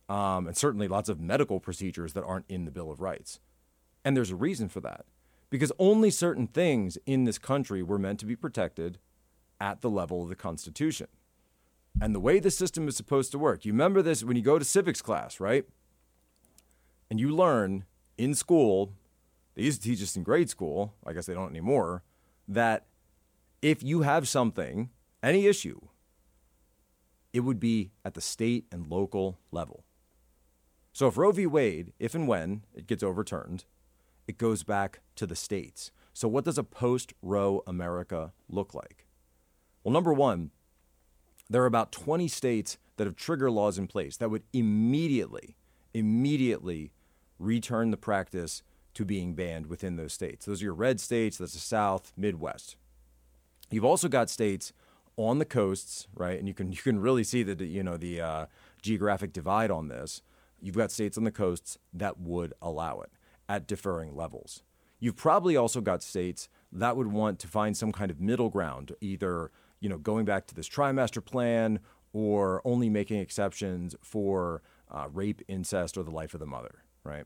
um, 0.08 0.46
and 0.46 0.56
certainly 0.56 0.88
lots 0.88 1.08
of 1.08 1.20
medical 1.20 1.60
procedures 1.60 2.14
that 2.14 2.24
aren't 2.24 2.46
in 2.48 2.64
the 2.64 2.70
Bill 2.70 2.90
of 2.90 3.00
Rights. 3.00 3.40
And 4.04 4.16
there's 4.16 4.30
a 4.30 4.36
reason 4.36 4.68
for 4.68 4.80
that, 4.80 5.04
because 5.48 5.72
only 5.78 6.10
certain 6.10 6.46
things 6.46 6.98
in 7.06 7.24
this 7.24 7.38
country 7.38 7.82
were 7.82 7.98
meant 7.98 8.20
to 8.20 8.26
be 8.26 8.36
protected 8.36 8.98
at 9.60 9.80
the 9.80 9.90
level 9.90 10.22
of 10.22 10.28
the 10.28 10.34
Constitution. 10.34 11.06
And 12.00 12.14
the 12.14 12.20
way 12.20 12.40
the 12.40 12.50
system 12.50 12.88
is 12.88 12.96
supposed 12.96 13.30
to 13.32 13.38
work, 13.38 13.64
you 13.64 13.72
remember 13.72 14.02
this 14.02 14.24
when 14.24 14.36
you 14.36 14.42
go 14.42 14.58
to 14.58 14.64
civics 14.64 15.02
class, 15.02 15.38
right? 15.38 15.64
And 17.10 17.20
you 17.20 17.34
learn 17.34 17.84
in 18.16 18.34
school, 18.34 18.94
they 19.54 19.62
used 19.62 19.82
to 19.82 19.88
teach 19.88 20.02
us 20.02 20.16
in 20.16 20.22
grade 20.22 20.50
school, 20.50 20.94
I 21.06 21.12
guess 21.12 21.26
they 21.26 21.34
don't 21.34 21.50
anymore, 21.50 22.02
that 22.48 22.86
if 23.60 23.82
you 23.82 24.02
have 24.02 24.26
something, 24.26 24.90
any 25.22 25.46
issue, 25.46 25.80
it 27.32 27.40
would 27.40 27.60
be 27.60 27.92
at 28.04 28.14
the 28.14 28.20
state 28.20 28.64
and 28.72 28.88
local 28.88 29.38
level. 29.50 29.84
So 30.92 31.06
if 31.06 31.16
Roe 31.16 31.32
v. 31.32 31.46
Wade, 31.46 31.92
if 31.98 32.14
and 32.14 32.26
when 32.26 32.64
it 32.74 32.86
gets 32.86 33.02
overturned, 33.02 33.64
it 34.26 34.38
goes 34.38 34.62
back 34.62 35.00
to 35.16 35.26
the 35.26 35.36
states. 35.36 35.90
So 36.12 36.28
what 36.28 36.44
does 36.44 36.58
a 36.58 36.64
post 36.64 37.12
Roe 37.22 37.62
America 37.66 38.32
look 38.48 38.74
like? 38.74 39.06
Well, 39.82 39.92
number 39.92 40.12
one, 40.12 40.50
there 41.48 41.62
are 41.62 41.66
about 41.66 41.92
20 41.92 42.28
states 42.28 42.78
that 42.96 43.06
have 43.06 43.16
trigger 43.16 43.50
laws 43.50 43.78
in 43.78 43.86
place 43.86 44.16
that 44.18 44.30
would 44.30 44.44
immediately, 44.52 45.56
immediately 45.92 46.92
return 47.38 47.90
the 47.90 47.96
practice 47.96 48.62
to 48.94 49.04
being 49.04 49.34
banned 49.34 49.66
within 49.66 49.96
those 49.96 50.12
states. 50.12 50.44
Those 50.44 50.60
are 50.62 50.66
your 50.66 50.74
red 50.74 51.00
states, 51.00 51.38
that's 51.38 51.54
the 51.54 51.58
South, 51.58 52.12
Midwest. 52.16 52.76
You've 53.70 53.84
also 53.84 54.08
got 54.08 54.28
states 54.28 54.72
on 55.16 55.38
the 55.38 55.44
coasts, 55.44 56.06
right? 56.14 56.38
And 56.38 56.46
you 56.46 56.54
can 56.54 56.72
you 56.72 56.78
can 56.78 57.00
really 57.00 57.24
see 57.24 57.42
the 57.42 57.64
you 57.64 57.82
know 57.82 57.96
the 57.96 58.20
uh, 58.20 58.46
geographic 58.82 59.32
divide 59.32 59.70
on 59.70 59.88
this. 59.88 60.22
You've 60.60 60.76
got 60.76 60.92
states 60.92 61.16
on 61.16 61.24
the 61.24 61.32
coasts 61.32 61.78
that 61.92 62.20
would 62.20 62.52
allow 62.60 63.00
it 63.00 63.10
at 63.52 63.66
differing 63.66 64.16
levels. 64.16 64.62
You've 64.98 65.16
probably 65.16 65.56
also 65.58 65.82
got 65.82 66.02
states 66.02 66.48
that 66.72 66.96
would 66.96 67.08
want 67.08 67.38
to 67.40 67.46
find 67.46 67.76
some 67.76 67.92
kind 67.92 68.10
of 68.10 68.18
middle 68.18 68.48
ground, 68.48 68.92
either 69.02 69.50
you 69.78 69.90
know 69.90 69.98
going 69.98 70.24
back 70.24 70.46
to 70.46 70.54
this 70.54 70.68
trimester 70.68 71.22
plan 71.22 71.78
or 72.14 72.62
only 72.64 72.88
making 72.88 73.18
exceptions 73.18 73.94
for 74.02 74.62
uh, 74.90 75.06
rape, 75.12 75.42
incest, 75.48 75.98
or 75.98 76.02
the 76.02 76.10
life 76.10 76.32
of 76.32 76.40
the 76.40 76.46
mother, 76.46 76.82
right? 77.04 77.24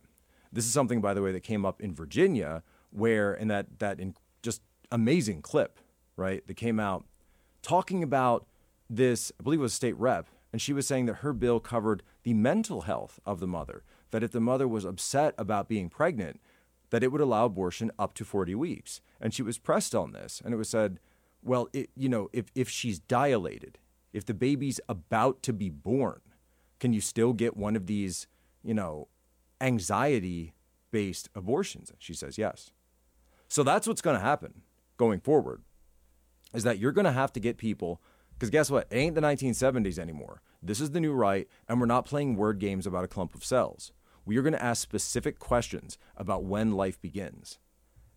This 0.53 0.65
is 0.67 0.73
something, 0.73 1.01
by 1.01 1.15
the 1.15 1.23
way, 1.23 1.31
that 1.31 1.43
came 1.45 1.65
up 1.65 1.81
in 1.81 1.95
Virginia, 1.95 2.65
where 2.91 3.33
in 3.33 3.47
that 3.49 3.79
that 3.79 4.01
in 4.01 4.17
just 4.43 4.63
amazing 4.91 5.43
clip, 5.43 5.79
right, 6.17 6.45
that 6.49 6.55
came 6.55 6.81
out 6.81 7.05
talking 7.63 8.03
about 8.03 8.47
this, 8.91 9.31
I 9.39 9.45
believe 9.45 9.61
it 9.61 9.63
was 9.63 9.75
state 9.75 9.97
rep, 9.97 10.27
and 10.53 10.61
she 10.61 10.73
was 10.73 10.89
saying 10.89 11.07
that 11.07 11.17
her 11.17 11.33
bill 11.33 11.61
covered 11.61 12.03
the 12.25 12.35
mental 12.35 12.81
health 12.83 13.21
of 13.25 13.39
the 13.39 13.47
mother, 13.47 13.85
that 14.11 14.23
if 14.23 14.33
the 14.33 14.41
mother 14.41 14.69
was 14.69 14.85
upset 14.85 15.35
about 15.39 15.69
being 15.69 15.89
pregnant, 15.89 16.41
that 16.91 17.03
it 17.03 17.11
would 17.11 17.21
allow 17.21 17.47
abortion 17.47 17.91
up 17.99 18.15
to 18.15 18.25
40 18.25 18.55
weeks. 18.55 19.01
And 19.21 19.35
she 19.35 19.43
was 19.43 19.59
pressed 19.59 19.95
on 19.95 20.13
this, 20.13 20.41
and 20.45 20.55
it 20.55 20.57
was 20.57 20.69
said, 20.69 21.01
well, 21.43 21.69
it, 21.73 21.91
you 21.97 22.09
know, 22.09 22.29
if, 22.33 22.47
if 22.55 22.69
she's 22.69 22.99
dilated, 22.99 23.79
if 24.13 24.25
the 24.25 24.35
baby's 24.35 24.81
about 24.89 25.43
to 25.45 25.53
be 25.53 25.71
born, 25.71 26.21
can 26.81 26.93
you 26.93 27.01
still 27.01 27.33
get 27.33 27.57
one 27.57 27.77
of 27.77 27.87
these, 27.87 28.27
you 28.63 28.75
know, 28.75 29.09
anxiety 29.61 30.55
based 30.91 31.29
abortions? 31.35 31.93
She 31.99 32.15
says 32.15 32.39
yes. 32.39 32.71
So 33.49 33.63
that's 33.63 33.87
what's 33.87 34.03
going 34.03 34.17
to 34.17 34.25
happen 34.25 34.63
going 34.97 35.21
forward 35.21 35.63
is 36.55 36.65
that 36.65 36.79
you're 36.79 36.93
going 36.93 37.05
to 37.05 37.13
have 37.13 37.33
to 37.35 37.41
get 37.41 37.59
people 37.59 38.01
because 38.37 38.51
guess 38.51 38.71
what? 38.71 38.87
It 38.91 38.97
ain't 38.97 39.15
the 39.15 39.21
1970s 39.23 39.99
anymore. 39.99 40.43
This 40.63 40.81
is 40.81 40.91
the 40.91 41.01
new 41.01 41.13
right, 41.13 41.49
and 41.69 41.81
we're 41.81 41.87
not 41.87 42.05
playing 42.05 42.37
word 42.37 42.59
games 42.59 42.87
about 42.87 43.05
a 43.05 43.09
clump 43.09 43.35
of 43.35 43.45
cells. 43.45 43.93
We 44.27 44.37
are 44.37 44.43
going 44.43 44.53
to 44.53 44.63
ask 44.63 44.83
specific 44.83 45.39
questions 45.39 45.97
about 46.17 46.45
when 46.45 46.73
life 46.73 47.01
begins. 47.01 47.59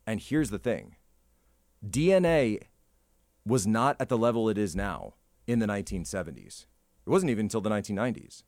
And 0.06 0.20
here's 0.20 0.50
the 0.50 0.60
thing 0.60 0.96
DNA 1.88 2.63
was 3.46 3.66
not 3.66 3.96
at 4.00 4.10
the 4.10 4.18
level 4.18 4.50
it 4.50 4.58
is 4.58 4.75
now 4.75 5.13
in 5.48 5.60
the 5.60 5.68
1970s. 5.68 6.66
It 7.06 7.10
wasn't 7.10 7.30
even 7.30 7.46
until 7.46 7.62
the 7.62 7.70
1990s. 7.70 8.44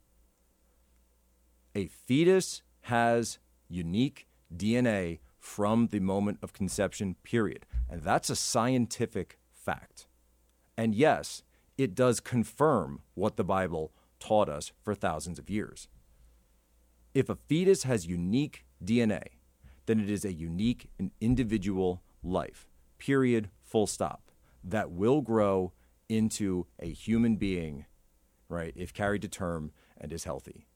A 1.76 1.88
fetus 1.88 2.64
has 2.82 3.40
unique 3.70 4.28
DNA 4.54 5.20
from 5.38 5.88
the 5.88 6.00
moment 6.00 6.40
of 6.42 6.54
conception, 6.54 7.16
period. 7.24 7.66
And 7.90 8.02
that's 8.02 8.30
a 8.30 8.36
scientific 8.36 9.40
fact. 9.54 10.08
And 10.78 10.94
yes, 10.94 11.44
it 11.78 11.96
does 11.96 12.20
confirm 12.20 13.02
what 13.14 13.38
the 13.38 13.44
Bible 13.44 13.94
taught 14.20 14.50
us 14.50 14.72
for 14.84 14.94
thousands 14.94 15.40
of 15.40 15.50
years. 15.50 15.88
If 17.14 17.30
a 17.30 17.36
fetus 17.36 17.84
has 17.84 18.08
unique 18.08 18.66
DNA, 18.84 19.24
then 19.86 20.00
it 20.00 20.10
is 20.10 20.24
a 20.24 20.32
unique 20.32 20.90
and 20.98 21.12
individual 21.20 22.02
life, 22.24 22.70
period, 22.98 23.50
full 23.62 23.88
stop, 23.88 24.32
that 24.64 24.92
will 24.92 25.22
grow 25.22 25.74
into 26.08 26.68
a 26.80 26.88
human 26.88 27.36
being, 27.36 27.86
right, 28.48 28.74
if 28.76 28.94
carried 28.94 29.22
to 29.24 29.28
term 29.28 29.72
and 29.98 30.14
is 30.14 30.24
healthy. 30.24 30.68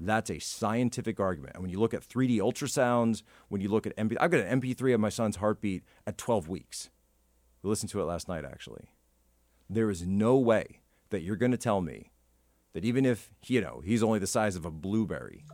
That's 0.00 0.30
a 0.30 0.38
scientific 0.38 1.18
argument. 1.18 1.54
And 1.54 1.62
when 1.62 1.70
you 1.70 1.80
look 1.80 1.94
at 1.94 2.06
3D 2.06 2.38
ultrasounds, 2.38 3.22
when 3.48 3.60
you 3.60 3.68
look 3.68 3.86
at 3.86 3.96
MP, 3.96 4.16
I've 4.20 4.30
got 4.30 4.40
an 4.40 4.60
MP3 4.60 4.94
of 4.94 5.00
my 5.00 5.08
son's 5.08 5.36
heartbeat 5.36 5.82
at 6.06 6.18
12 6.18 6.48
weeks. 6.48 6.90
We 7.62 7.70
listened 7.70 7.90
to 7.90 8.00
it 8.00 8.04
last 8.04 8.28
night, 8.28 8.44
actually. 8.44 8.90
There 9.68 9.90
is 9.90 10.06
no 10.06 10.36
way 10.36 10.80
that 11.10 11.22
you're 11.22 11.36
going 11.36 11.52
to 11.52 11.58
tell 11.58 11.80
me 11.80 12.12
that 12.74 12.84
even 12.84 13.04
if, 13.04 13.30
you 13.46 13.60
know, 13.60 13.80
he's 13.84 14.02
only 14.02 14.18
the 14.18 14.26
size 14.26 14.56
of 14.56 14.64
a 14.64 14.70
blueberry, 14.70 15.44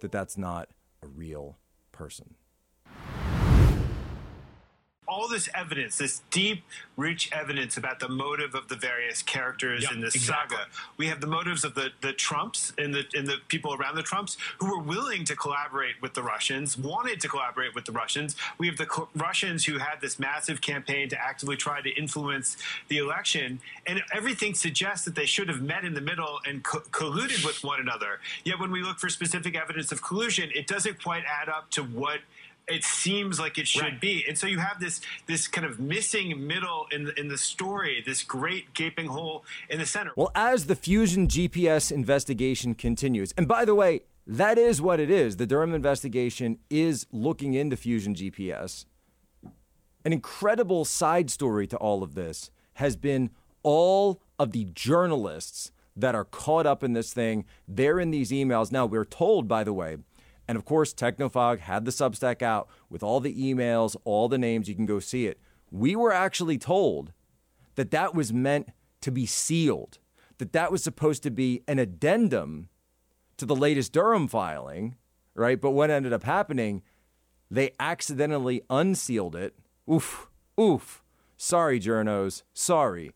that 0.00 0.12
that's 0.12 0.36
not 0.36 0.68
a 1.02 1.06
real 1.06 1.58
person 1.92 2.34
all 5.18 5.28
this 5.28 5.48
evidence, 5.54 5.98
this 5.98 6.22
deep, 6.30 6.62
rich 6.96 7.30
evidence 7.32 7.76
about 7.76 7.98
the 7.98 8.08
motive 8.08 8.54
of 8.54 8.68
the 8.68 8.76
various 8.76 9.20
characters 9.20 9.82
yep, 9.82 9.92
in 9.92 10.00
this 10.00 10.14
exactly. 10.14 10.56
saga. 10.56 10.70
We 10.96 11.08
have 11.08 11.20
the 11.20 11.26
motives 11.26 11.64
of 11.64 11.74
the, 11.74 11.90
the 12.02 12.12
Trumps 12.12 12.72
and 12.78 12.94
the 12.94 13.04
and 13.14 13.26
the 13.26 13.38
people 13.48 13.74
around 13.74 13.96
the 13.96 14.02
Trumps 14.02 14.36
who 14.58 14.66
were 14.70 14.82
willing 14.82 15.24
to 15.24 15.34
collaborate 15.34 16.00
with 16.00 16.14
the 16.14 16.22
Russians, 16.22 16.78
wanted 16.78 17.20
to 17.20 17.28
collaborate 17.28 17.74
with 17.74 17.84
the 17.84 17.92
Russians. 17.92 18.36
We 18.58 18.68
have 18.68 18.76
the 18.76 18.86
co- 18.86 19.08
Russians 19.16 19.64
who 19.64 19.78
had 19.78 20.00
this 20.00 20.18
massive 20.18 20.60
campaign 20.60 21.08
to 21.08 21.20
actively 21.20 21.56
try 21.56 21.80
to 21.80 21.90
influence 21.90 22.56
the 22.88 22.98
election, 22.98 23.60
and 23.86 24.02
everything 24.14 24.54
suggests 24.54 25.04
that 25.04 25.16
they 25.16 25.26
should 25.26 25.48
have 25.48 25.62
met 25.62 25.84
in 25.84 25.94
the 25.94 26.00
middle 26.00 26.38
and 26.46 26.62
co- 26.62 26.80
colluded 26.92 27.44
with 27.44 27.64
one 27.64 27.80
another. 27.80 28.20
Yet 28.44 28.60
when 28.60 28.70
we 28.70 28.82
look 28.82 28.98
for 28.98 29.08
specific 29.08 29.56
evidence 29.56 29.90
of 29.90 30.00
collusion, 30.00 30.50
it 30.54 30.68
doesn't 30.68 31.02
quite 31.02 31.24
add 31.24 31.48
up 31.48 31.70
to 31.70 31.82
what 31.82 32.20
it 32.68 32.84
seems 32.84 33.40
like 33.40 33.58
it 33.58 33.66
should 33.66 33.82
right. 33.82 34.00
be. 34.00 34.24
And 34.28 34.36
so 34.36 34.46
you 34.46 34.58
have 34.58 34.80
this 34.80 35.00
this 35.26 35.48
kind 35.48 35.66
of 35.66 35.80
missing 35.80 36.46
middle 36.46 36.86
in 36.92 37.04
the, 37.04 37.18
in 37.18 37.28
the 37.28 37.38
story, 37.38 38.02
this 38.04 38.22
great 38.22 38.74
gaping 38.74 39.06
hole 39.06 39.44
in 39.68 39.78
the 39.78 39.86
center. 39.86 40.12
Well, 40.16 40.30
as 40.34 40.66
the 40.66 40.76
Fusion 40.76 41.28
GPS 41.28 41.90
investigation 41.90 42.74
continues, 42.74 43.32
and 43.36 43.48
by 43.48 43.64
the 43.64 43.74
way, 43.74 44.02
that 44.26 44.58
is 44.58 44.82
what 44.82 45.00
it 45.00 45.10
is. 45.10 45.36
The 45.36 45.46
Durham 45.46 45.74
investigation 45.74 46.58
is 46.68 47.06
looking 47.10 47.54
into 47.54 47.76
Fusion 47.76 48.14
GPS. 48.14 48.84
An 50.04 50.12
incredible 50.12 50.84
side 50.84 51.30
story 51.30 51.66
to 51.66 51.76
all 51.76 52.02
of 52.02 52.14
this 52.14 52.50
has 52.74 52.96
been 52.96 53.30
all 53.62 54.20
of 54.38 54.52
the 54.52 54.64
journalists 54.74 55.72
that 55.96 56.14
are 56.14 56.24
caught 56.24 56.66
up 56.66 56.84
in 56.84 56.92
this 56.92 57.12
thing. 57.12 57.44
They're 57.66 57.98
in 57.98 58.10
these 58.10 58.30
emails. 58.30 58.70
Now, 58.70 58.86
we're 58.86 59.04
told, 59.04 59.48
by 59.48 59.64
the 59.64 59.72
way, 59.72 59.96
and 60.48 60.56
of 60.56 60.64
course, 60.64 60.94
Technofog 60.94 61.60
had 61.60 61.84
the 61.84 61.90
Substack 61.90 62.40
out 62.40 62.68
with 62.88 63.02
all 63.02 63.20
the 63.20 63.34
emails, 63.34 63.94
all 64.04 64.28
the 64.28 64.38
names. 64.38 64.66
You 64.66 64.74
can 64.74 64.86
go 64.86 64.98
see 64.98 65.26
it. 65.26 65.38
We 65.70 65.94
were 65.94 66.12
actually 66.12 66.56
told 66.56 67.12
that 67.74 67.90
that 67.90 68.14
was 68.14 68.32
meant 68.32 68.70
to 69.02 69.12
be 69.12 69.26
sealed, 69.26 69.98
that 70.38 70.54
that 70.54 70.72
was 70.72 70.82
supposed 70.82 71.22
to 71.24 71.30
be 71.30 71.62
an 71.68 71.78
addendum 71.78 72.70
to 73.36 73.44
the 73.44 73.54
latest 73.54 73.92
Durham 73.92 74.26
filing, 74.26 74.96
right? 75.34 75.60
But 75.60 75.72
what 75.72 75.90
ended 75.90 76.14
up 76.14 76.24
happening, 76.24 76.82
they 77.50 77.72
accidentally 77.78 78.62
unsealed 78.70 79.36
it. 79.36 79.54
Oof, 79.90 80.28
oof. 80.58 81.04
Sorry, 81.36 81.78
journos. 81.78 82.42
Sorry. 82.54 83.12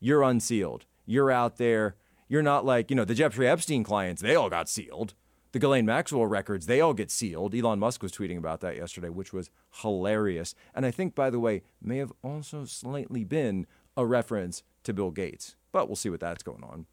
You're 0.00 0.22
unsealed. 0.22 0.84
You're 1.06 1.30
out 1.30 1.56
there. 1.56 1.96
You're 2.28 2.42
not 2.42 2.64
like, 2.64 2.90
you 2.90 2.96
know, 2.96 3.04
the 3.04 3.14
Jeffrey 3.14 3.48
Epstein 3.48 3.82
clients, 3.82 4.20
they 4.20 4.34
all 4.34 4.50
got 4.50 4.68
sealed 4.68 5.14
the 5.54 5.60
Ghislaine 5.60 5.86
Maxwell 5.86 6.26
records, 6.26 6.66
they 6.66 6.80
all 6.80 6.94
get 6.94 7.12
sealed. 7.12 7.54
Elon 7.54 7.78
Musk 7.78 8.02
was 8.02 8.10
tweeting 8.10 8.38
about 8.38 8.60
that 8.62 8.76
yesterday, 8.76 9.08
which 9.08 9.32
was 9.32 9.50
hilarious. 9.82 10.56
And 10.74 10.84
I 10.84 10.90
think, 10.90 11.14
by 11.14 11.30
the 11.30 11.38
way, 11.38 11.62
may 11.80 11.98
have 11.98 12.12
also 12.24 12.64
slightly 12.64 13.22
been 13.22 13.68
a 13.96 14.04
reference 14.04 14.64
to 14.82 14.92
Bill 14.92 15.12
Gates. 15.12 15.54
But 15.70 15.86
we'll 15.86 15.94
see 15.94 16.10
what 16.10 16.18
that's 16.18 16.42
going 16.42 16.64
on. 16.64 16.86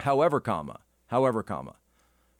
However, 0.00 0.40
comma, 0.40 0.80
however, 1.08 1.42
comma, 1.42 1.74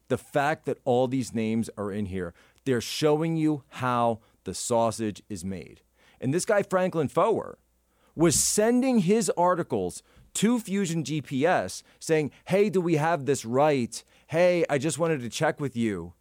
the 0.09 0.16
fact 0.16 0.64
that 0.64 0.78
all 0.87 1.06
these 1.06 1.35
names 1.35 1.68
are 1.76 1.92
in 1.92 2.06
here, 2.06 2.32
they're 2.64 2.80
showing 2.80 3.37
you 3.37 3.62
how 3.73 4.21
the 4.44 4.54
sausage 4.54 5.23
is 5.28 5.44
made. 5.44 5.82
And 6.18 6.32
this 6.32 6.47
guy, 6.47 6.62
Franklin 6.62 7.09
Foer, 7.09 7.59
was 8.14 8.40
sending 8.40 9.00
his 9.00 9.30
articles 9.37 10.02
to 10.32 10.59
Fusion 10.59 11.04
GPS 11.04 11.82
saying, 12.00 12.30
Hey, 12.47 12.71
do 12.71 12.80
we 12.80 12.97
have 12.97 13.26
this 13.26 13.44
right? 13.44 14.02
Hey, 14.33 14.65
I 14.71 14.79
just 14.79 14.99
wanted 14.99 15.21
to 15.21 15.29
check 15.29 15.61
with 15.61 15.77
you. 15.77 16.15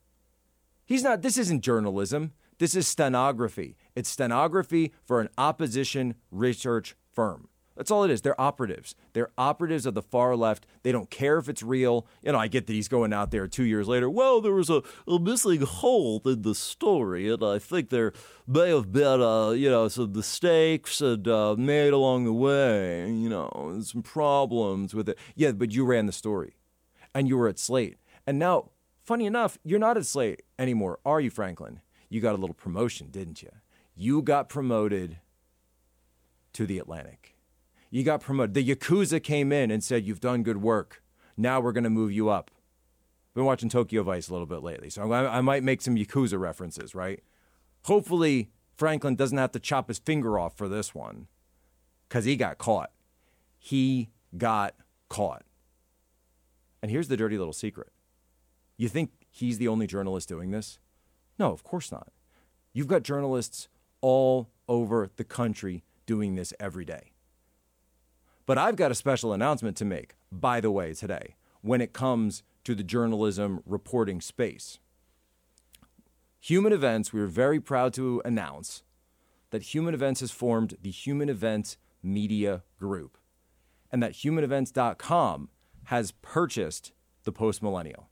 He's 0.86 1.01
not, 1.01 1.22
this 1.22 1.38
isn't 1.38 1.62
journalism. 1.62 2.34
This 2.60 2.75
is 2.75 2.86
stenography. 2.86 3.77
It's 3.96 4.10
stenography 4.10 4.91
for 5.06 5.22
an 5.22 5.30
opposition 5.38 6.15
research 6.30 6.98
firm. 7.10 7.48
That's 7.77 7.89
all 7.89 8.03
it 8.03 8.12
is. 8.12 8.22
They're 8.22 8.39
operatives. 8.39 8.96
They're 9.13 9.32
operatives 9.38 9.86
of 9.86 9.94
the 9.94 10.01
far 10.01 10.36
left. 10.36 10.65
They 10.84 10.91
don't 10.91 11.10
care 11.10 11.38
if 11.38 11.48
it's 11.48 11.63
real. 11.63 12.06
You 12.22 12.34
know, 12.34 12.38
I 12.38 12.50
get 12.50 12.68
that 12.68 12.74
he's 12.74 12.89
going 12.89 13.13
out 13.13 13.32
there 13.32 13.48
two 13.48 13.63
years 13.63 13.88
later. 13.88 14.10
Well, 14.10 14.41
there 14.41 14.51
was 14.51 14.70
a, 14.70 14.84
a 15.08 15.18
missing 15.18 15.62
hole 15.62 16.22
in 16.25 16.41
the 16.41 16.53
story, 16.53 17.32
and 17.32 17.41
I 17.41 17.60
think 17.60 17.91
there 17.91 18.12
may 18.46 18.72
have 18.72 18.91
been, 18.91 19.22
uh, 19.22 19.51
you 19.51 19.70
know, 19.70 19.88
some 19.88 20.12
mistakes 20.12 21.00
and 21.00 21.25
uh, 21.30 21.56
made 21.58 21.94
along 21.94 22.25
the 22.25 22.34
way. 22.34 23.10
You 23.10 23.30
know, 23.30 23.80
some 23.82 24.03
problems 24.03 24.94
with 24.94 25.08
it. 25.08 25.18
Yeah, 25.34 25.53
but 25.53 25.72
you 25.72 25.86
ran 25.86 26.08
the 26.08 26.12
story, 26.12 26.58
and 27.15 27.30
you 27.30 27.38
were 27.38 27.48
at 27.48 27.58
Slate, 27.58 28.00
and 28.25 28.39
now, 28.39 28.71
funny 29.03 29.25
enough, 29.25 29.57
you're 29.63 29.79
not 29.79 29.97
at 29.97 30.05
Slate 30.05 30.43
anymore, 30.59 30.99
are 31.05 31.19
you, 31.19 31.29
Franklin? 31.29 31.81
You 32.09 32.21
got 32.21 32.35
a 32.35 32.37
little 32.37 32.53
promotion, 32.53 33.09
didn't 33.09 33.41
you? 33.41 33.49
You 33.95 34.21
got 34.21 34.49
promoted 34.49 35.19
to 36.53 36.65
the 36.65 36.79
Atlantic. 36.79 37.35
You 37.89 38.03
got 38.03 38.21
promoted. 38.21 38.53
The 38.53 38.75
Yakuza 38.75 39.21
came 39.21 39.51
in 39.51 39.71
and 39.71 39.83
said, 39.83 40.05
You've 40.05 40.19
done 40.19 40.43
good 40.43 40.61
work. 40.61 41.03
Now 41.37 41.59
we're 41.59 41.71
going 41.71 41.83
to 41.83 41.89
move 41.89 42.11
you 42.11 42.29
up. 42.29 42.51
Been 43.33 43.45
watching 43.45 43.69
Tokyo 43.69 44.03
Vice 44.03 44.27
a 44.27 44.33
little 44.33 44.45
bit 44.45 44.61
lately, 44.61 44.89
so 44.89 45.09
I, 45.11 45.37
I 45.37 45.41
might 45.41 45.63
make 45.63 45.81
some 45.81 45.95
Yakuza 45.95 46.37
references, 46.37 46.93
right? 46.93 47.23
Hopefully, 47.83 48.49
Franklin 48.75 49.15
doesn't 49.15 49.37
have 49.37 49.51
to 49.53 49.59
chop 49.59 49.87
his 49.87 49.99
finger 49.99 50.37
off 50.37 50.57
for 50.57 50.67
this 50.67 50.93
one 50.93 51.27
because 52.07 52.25
he 52.25 52.35
got 52.35 52.57
caught. 52.57 52.91
He 53.57 54.09
got 54.37 54.75
caught. 55.07 55.43
And 56.81 56.91
here's 56.91 57.07
the 57.07 57.15
dirty 57.15 57.37
little 57.37 57.53
secret 57.53 57.89
you 58.83 58.89
think 58.89 59.11
he's 59.29 59.57
the 59.57 59.67
only 59.67 59.85
journalist 59.85 60.27
doing 60.27 60.51
this? 60.51 60.79
No, 61.38 61.51
of 61.51 61.63
course 61.63 61.91
not. 61.91 62.11
You've 62.73 62.88
got 62.88 63.03
journalists 63.03 63.67
all 64.01 64.50
over 64.67 65.09
the 65.17 65.23
country 65.23 65.83
doing 66.05 66.35
this 66.35 66.53
every 66.59 66.85
day. 66.85 67.11
But 68.45 68.57
I've 68.57 68.75
got 68.75 68.91
a 68.91 68.95
special 68.95 69.33
announcement 69.33 69.77
to 69.77 69.85
make, 69.85 70.15
by 70.31 70.61
the 70.61 70.71
way, 70.71 70.93
today, 70.93 71.35
when 71.61 71.79
it 71.79 71.93
comes 71.93 72.43
to 72.63 72.73
the 72.73 72.83
journalism 72.83 73.61
reporting 73.65 74.19
space. 74.19 74.79
Human 76.39 76.73
Events, 76.73 77.13
we 77.13 77.21
are 77.21 77.27
very 77.27 77.59
proud 77.59 77.93
to 77.93 78.21
announce 78.25 78.83
that 79.51 79.75
Human 79.75 79.93
Events 79.93 80.21
has 80.21 80.31
formed 80.31 80.75
the 80.81 80.89
Human 80.89 81.29
Events 81.29 81.77
Media 82.01 82.63
Group, 82.79 83.17
and 83.91 84.01
that 84.01 84.13
humanevents.com 84.13 85.50
has 85.85 86.13
purchased 86.23 86.93
the 87.25 87.31
Post 87.31 87.61
Millennial. 87.61 88.11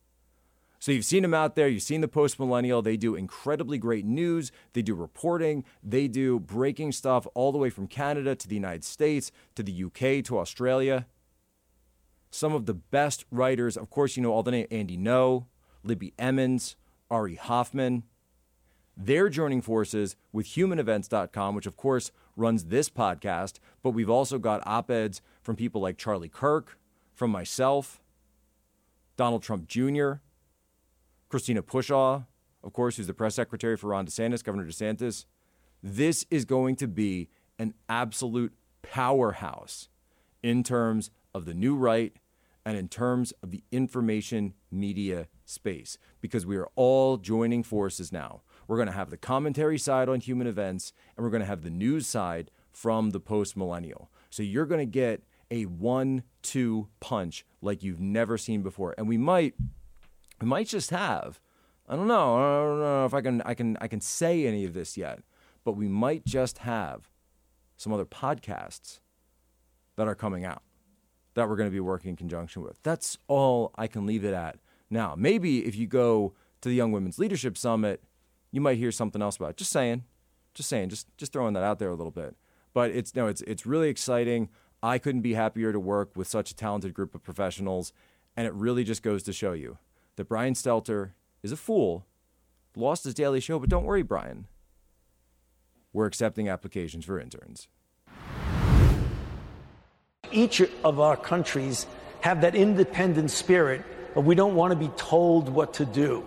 So 0.80 0.94
you've 0.94 1.06
seen 1.06 1.24
them 1.24 1.34
out 1.34 1.56
there, 1.56 1.68
you've 1.68 1.84
seen 1.84 2.00
the 2.00 2.08
post 2.08 2.40
millennial. 2.40 2.82
They 2.82 2.96
do 2.96 3.14
incredibly 3.14 3.78
great 3.78 4.06
news, 4.06 4.50
they 4.72 4.82
do 4.82 4.96
reporting, 4.96 5.66
they 5.84 6.08
do 6.08 6.40
breaking 6.40 6.94
stuff 6.94 7.28
all 7.34 7.52
the 7.52 7.58
way 7.58 7.70
from 7.70 7.88
Canada 7.88 8.34
to 8.34 8.48
the 8.48 8.56
United 8.56 8.86
States 8.86 9.30
to 9.56 9.64
the 9.64 9.84
UK 9.84 10.24
to 10.26 10.40
Australia. 10.40 11.06
Some 12.32 12.54
of 12.54 12.66
the 12.66 12.74
best 12.74 13.26
writers, 13.30 13.76
of 13.76 13.90
course, 13.90 14.16
you 14.16 14.24
know 14.24 14.32
all 14.32 14.44
the 14.44 14.52
name 14.52 14.68
Andy 14.72 14.98
Ngo, 14.98 15.48
Libby 15.84 16.14
Emmons, 16.18 16.78
Ari 17.12 17.36
Hoffman. 17.36 18.04
They're 18.96 19.30
joining 19.30 19.62
forces 19.62 20.16
with 20.32 20.46
humanevents.com, 20.48 21.56
which 21.56 21.66
of 21.66 21.76
course 21.76 22.12
runs 22.38 22.66
this 22.66 22.90
podcast, 22.90 23.60
but 23.84 23.92
we've 23.92 24.10
also 24.10 24.38
got 24.40 24.66
op 24.66 24.90
eds 24.90 25.22
from 25.42 25.58
people 25.58 25.82
like 25.82 25.98
Charlie 25.98 26.30
Kirk, 26.30 26.78
from 27.14 27.32
myself, 27.32 28.00
Donald 29.18 29.44
Trump 29.44 29.68
Jr., 29.68 30.14
Christina 31.30 31.62
Pushaw, 31.62 32.26
of 32.64 32.74
course, 32.74 32.98
who's 32.98 33.08
the 33.08 33.14
press 33.14 33.36
secretary 33.36 33.78
for 33.78 33.88
Ron 33.88 34.08
DeSantis, 34.08 34.44
Governor 34.44 34.66
DeSantis. 34.66 35.26
This 35.82 36.26
is 36.30 36.44
going 36.44 36.76
to 36.78 36.88
be 36.88 37.30
an 37.58 37.74
absolute 37.88 38.54
powerhouse 38.82 39.90
in 40.42 40.64
terms 40.64 41.12
of 41.34 41.46
the 41.46 41.54
new 41.54 41.76
right 41.76 42.14
and 42.66 42.78
in 42.78 42.88
terms 42.88 43.32
of 43.44 43.52
the 43.52 43.64
information 43.72 44.54
media 44.72 45.28
space 45.46 45.98
because 46.20 46.46
we 46.46 46.58
are 46.58 46.68
all 46.76 47.18
joining 47.18 47.64
forces 47.64 48.12
now. 48.12 48.42
We're 48.68 48.78
going 48.78 48.88
to 48.88 48.94
have 48.94 49.10
the 49.10 49.18
commentary 49.18 49.78
side 49.78 50.10
on 50.10 50.20
human 50.20 50.48
events 50.48 50.94
and 51.16 51.24
we're 51.24 51.32
going 51.32 51.42
to 51.42 51.48
have 51.48 51.64
the 51.64 51.70
news 51.70 52.08
side 52.08 52.52
from 52.72 53.12
the 53.12 53.20
post 53.20 53.56
millennial. 53.56 54.12
So 54.30 54.44
you're 54.44 54.66
going 54.66 54.80
to 54.80 54.86
get 54.86 55.24
a 55.52 55.64
one 55.64 56.24
two 56.42 56.90
punch 57.00 57.46
like 57.62 57.84
you've 57.84 58.00
never 58.00 58.38
seen 58.38 58.62
before. 58.62 58.94
And 58.98 59.08
we 59.08 59.18
might 59.18 59.56
we 60.42 60.48
might 60.48 60.68
just 60.68 60.90
have 60.92 61.40
I 61.90 61.96
don't 61.96 62.08
know. 62.08 62.36
I 62.38 62.60
don't 62.68 62.80
know 62.80 63.06
if 63.06 63.14
I 63.16 63.22
can 63.22 63.42
I 63.42 63.56
can 63.56 63.76
I 63.82 63.88
can 63.88 64.00
say 64.00 64.46
any 64.46 64.64
of 64.64 64.74
this 64.74 64.96
yet, 64.96 65.22
but 65.66 65.74
we 65.74 65.88
might 65.88 66.24
just 66.24 66.60
have 66.60 67.10
some 67.78 67.92
other 67.92 68.06
podcasts 68.06 69.00
that 69.96 70.08
are 70.08 70.14
coming 70.14 70.46
out 70.46 70.62
that 71.34 71.50
we're 71.50 71.56
going 71.56 71.70
to 71.70 71.74
be 71.74 71.80
working 71.80 72.12
in 72.12 72.16
conjunction 72.16 72.62
with. 72.62 72.82
That's 72.84 73.18
all 73.28 73.72
I 73.76 73.88
can 73.88 74.06
leave 74.06 74.24
it 74.24 74.34
at. 74.34 74.60
Now, 74.90 75.16
maybe 75.18 75.66
if 75.66 75.76
you 75.76 75.88
go 75.88 76.34
to 76.62 76.70
the 76.70 76.76
Young 76.76 76.92
Women's 76.92 77.18
Leadership 77.18 77.58
Summit, 77.58 78.04
you 78.52 78.62
might 78.62 78.78
hear 78.78 78.92
something 78.92 79.22
else 79.22 79.38
about 79.38 79.52
it. 79.52 79.58
Just 79.58 79.72
saying. 79.72 80.04
Just 80.54 80.70
saying. 80.70 80.90
Just 80.90 81.08
just 81.18 81.34
throwing 81.34 81.54
that 81.56 81.64
out 81.64 81.80
there 81.80 81.90
a 81.90 81.96
little 81.96 82.12
bit. 82.12 82.36
But 82.72 82.92
it's 82.92 83.16
no, 83.16 83.26
it's 83.26 83.42
it's 83.42 83.66
really 83.66 83.90
exciting. 83.90 84.50
I 84.84 85.00
couldn't 85.00 85.22
be 85.22 85.34
happier 85.34 85.74
to 85.74 85.80
work 85.80 86.16
with 86.16 86.28
such 86.28 86.52
a 86.52 86.56
talented 86.56 86.94
group 86.94 87.16
of 87.16 87.24
professionals, 87.24 87.94
and 88.38 88.46
it 88.46 88.54
really 88.54 88.84
just 88.84 89.02
goes 89.02 89.24
to 89.24 89.34
show 89.34 89.54
you 89.54 89.80
that 90.20 90.28
Brian 90.28 90.54
Stelter 90.54 91.12
is 91.44 91.54
a 91.54 91.56
fool, 91.56 92.06
lost 92.76 93.06
his 93.06 93.14
daily 93.14 93.40
show, 93.40 93.58
but 93.58 93.70
don't 93.70 93.86
worry, 93.86 94.04
Brian. 94.04 94.48
We're 95.94 96.08
accepting 96.08 96.50
applications 96.50 97.06
for 97.06 97.22
interns. 97.22 97.70
Each 100.30 100.62
of 100.84 101.00
our 101.00 101.16
countries 101.16 101.86
have 102.20 102.42
that 102.42 102.54
independent 102.54 103.32
spirit, 103.32 103.82
but 104.14 104.26
we 104.26 104.36
don't 104.36 104.56
want 104.56 104.74
to 104.74 104.76
be 104.76 104.92
told 104.98 105.48
what 105.48 105.76
to 105.76 105.86
do. 105.86 106.26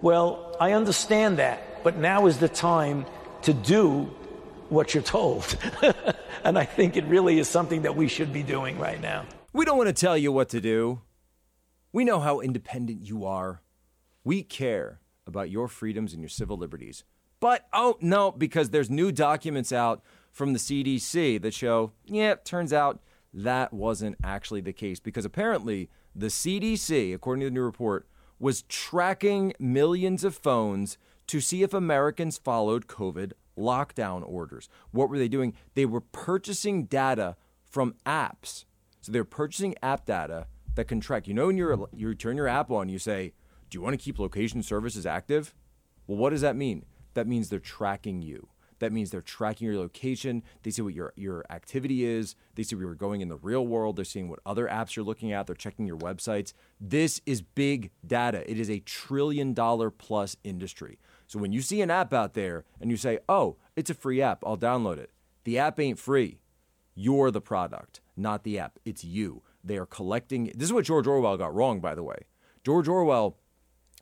Well, 0.00 0.56
I 0.58 0.72
understand 0.72 1.38
that, 1.38 1.84
but 1.84 1.96
now 1.96 2.26
is 2.26 2.38
the 2.38 2.48
time 2.48 3.06
to 3.42 3.54
do 3.54 4.10
what 4.68 4.94
you're 4.94 5.02
told. 5.04 5.56
and 6.44 6.58
I 6.58 6.64
think 6.64 6.96
it 6.96 7.04
really 7.04 7.38
is 7.38 7.46
something 7.46 7.82
that 7.82 7.94
we 7.94 8.08
should 8.08 8.32
be 8.32 8.42
doing 8.42 8.80
right 8.80 9.00
now. 9.00 9.26
We 9.52 9.64
don't 9.64 9.78
want 9.78 9.90
to 9.90 9.94
tell 9.94 10.18
you 10.18 10.32
what 10.32 10.48
to 10.48 10.60
do. 10.60 11.02
We 11.92 12.04
know 12.04 12.20
how 12.20 12.40
independent 12.40 13.06
you 13.06 13.26
are. 13.26 13.60
We 14.24 14.42
care 14.42 15.00
about 15.26 15.50
your 15.50 15.68
freedoms 15.68 16.14
and 16.14 16.22
your 16.22 16.30
civil 16.30 16.56
liberties. 16.56 17.04
But, 17.38 17.66
oh, 17.72 17.98
no, 18.00 18.32
because 18.32 18.70
there's 18.70 18.88
new 18.88 19.12
documents 19.12 19.72
out 19.72 20.02
from 20.30 20.54
the 20.54 20.58
CDC 20.58 21.42
that 21.42 21.52
show, 21.52 21.92
yeah, 22.06 22.36
turns 22.36 22.72
out 22.72 23.00
that 23.34 23.74
wasn't 23.74 24.16
actually 24.24 24.62
the 24.62 24.72
case. 24.72 25.00
Because 25.00 25.24
apparently, 25.26 25.90
the 26.14 26.28
CDC, 26.28 27.14
according 27.14 27.40
to 27.40 27.46
the 27.46 27.50
new 27.50 27.62
report, 27.62 28.08
was 28.38 28.62
tracking 28.62 29.52
millions 29.58 30.24
of 30.24 30.34
phones 30.34 30.96
to 31.26 31.40
see 31.40 31.62
if 31.62 31.74
Americans 31.74 32.38
followed 32.38 32.86
COVID 32.86 33.32
lockdown 33.58 34.26
orders. 34.26 34.68
What 34.90 35.10
were 35.10 35.18
they 35.18 35.28
doing? 35.28 35.54
They 35.74 35.84
were 35.84 36.00
purchasing 36.00 36.84
data 36.84 37.36
from 37.68 37.94
apps. 38.06 38.64
So 39.02 39.12
they're 39.12 39.24
purchasing 39.24 39.74
app 39.82 40.06
data 40.06 40.46
that 40.74 40.88
can 40.88 41.00
track. 41.00 41.28
You 41.28 41.34
know, 41.34 41.46
when 41.46 41.56
you're 41.56 41.88
you 41.92 42.14
turn 42.14 42.36
your 42.36 42.48
app 42.48 42.70
on, 42.70 42.88
you 42.88 42.98
say, 42.98 43.32
"Do 43.70 43.78
you 43.78 43.82
want 43.82 43.94
to 43.94 44.02
keep 44.04 44.18
location 44.18 44.62
services 44.62 45.06
active?" 45.06 45.54
Well, 46.06 46.18
what 46.18 46.30
does 46.30 46.40
that 46.40 46.56
mean? 46.56 46.84
That 47.14 47.26
means 47.26 47.48
they're 47.48 47.58
tracking 47.58 48.22
you. 48.22 48.48
That 48.78 48.92
means 48.92 49.10
they're 49.10 49.20
tracking 49.20 49.68
your 49.68 49.76
location. 49.76 50.42
They 50.64 50.70
see 50.72 50.82
what 50.82 50.94
your 50.94 51.12
your 51.14 51.44
activity 51.50 52.04
is. 52.04 52.34
They 52.56 52.64
see 52.64 52.74
where 52.74 52.86
you're 52.86 52.94
going 52.94 53.20
in 53.20 53.28
the 53.28 53.36
real 53.36 53.64
world. 53.64 53.94
They're 53.94 54.04
seeing 54.04 54.28
what 54.28 54.40
other 54.44 54.66
apps 54.66 54.96
you're 54.96 55.04
looking 55.04 55.30
at. 55.30 55.46
They're 55.46 55.54
checking 55.54 55.86
your 55.86 55.98
websites. 55.98 56.52
This 56.80 57.20
is 57.24 57.42
big 57.42 57.92
data. 58.04 58.50
It 58.50 58.58
is 58.58 58.68
a 58.68 58.80
trillion 58.80 59.54
dollar 59.54 59.90
plus 59.90 60.36
industry. 60.42 60.98
So 61.28 61.38
when 61.38 61.52
you 61.52 61.62
see 61.62 61.80
an 61.80 61.90
app 61.90 62.12
out 62.12 62.34
there 62.34 62.64
and 62.80 62.90
you 62.90 62.96
say, 62.96 63.20
"Oh, 63.28 63.56
it's 63.76 63.90
a 63.90 63.94
free 63.94 64.20
app. 64.20 64.42
I'll 64.44 64.58
download 64.58 64.98
it." 64.98 65.12
The 65.44 65.58
app 65.58 65.78
ain't 65.78 65.98
free. 65.98 66.40
You're 66.94 67.30
the 67.30 67.40
product, 67.40 68.00
not 68.16 68.42
the 68.42 68.58
app. 68.58 68.78
It's 68.84 69.04
you. 69.04 69.42
They 69.64 69.76
are 69.76 69.86
collecting. 69.86 70.52
This 70.54 70.66
is 70.66 70.72
what 70.72 70.84
George 70.84 71.06
Orwell 71.06 71.36
got 71.36 71.54
wrong, 71.54 71.80
by 71.80 71.94
the 71.94 72.02
way. 72.02 72.26
George 72.64 72.88
Orwell, 72.88 73.38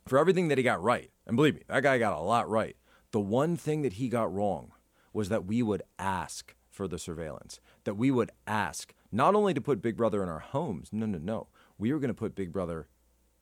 for 0.07 0.17
everything 0.17 0.47
that 0.47 0.57
he 0.57 0.63
got 0.63 0.81
right, 0.81 1.11
and 1.27 1.35
believe 1.35 1.55
me, 1.55 1.61
that 1.67 1.83
guy 1.83 1.97
got 1.97 2.17
a 2.17 2.21
lot 2.21 2.49
right. 2.49 2.75
The 3.11 3.19
one 3.19 3.57
thing 3.57 3.81
that 3.81 3.93
he 3.93 4.09
got 4.09 4.33
wrong 4.33 4.71
was 5.13 5.29
that 5.29 5.45
we 5.45 5.61
would 5.61 5.83
ask 5.99 6.55
for 6.69 6.87
the 6.87 6.97
surveillance, 6.97 7.59
that 7.83 7.95
we 7.95 8.09
would 8.11 8.31
ask 8.47 8.93
not 9.11 9.35
only 9.35 9.53
to 9.53 9.61
put 9.61 9.81
Big 9.81 9.97
Brother 9.97 10.23
in 10.23 10.29
our 10.29 10.39
homes, 10.39 10.89
no, 10.91 11.05
no, 11.05 11.17
no. 11.17 11.47
We 11.77 11.91
were 11.91 11.99
going 11.99 12.09
to 12.09 12.13
put 12.13 12.35
Big 12.35 12.51
Brother 12.51 12.87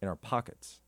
in 0.01 0.07
our 0.07 0.15
pockets 0.15 0.79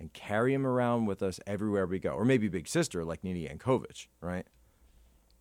and 0.00 0.12
carry 0.12 0.54
him 0.54 0.66
around 0.66 1.06
with 1.06 1.22
us 1.22 1.38
everywhere 1.46 1.86
we 1.86 1.98
go. 1.98 2.12
Or 2.12 2.24
maybe 2.24 2.48
Big 2.48 2.66
Sister, 2.66 3.04
like 3.04 3.22
Nina 3.22 3.48
Jankowicz, 3.48 4.06
right? 4.20 4.46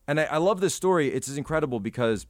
And 0.08 0.19
I, 0.19 0.26
I 0.26 0.38
love 0.38 0.60
this 0.60 0.76
story. 0.76 1.13
It's 1.13 1.30
incredible 1.30 1.80
because 1.80 2.26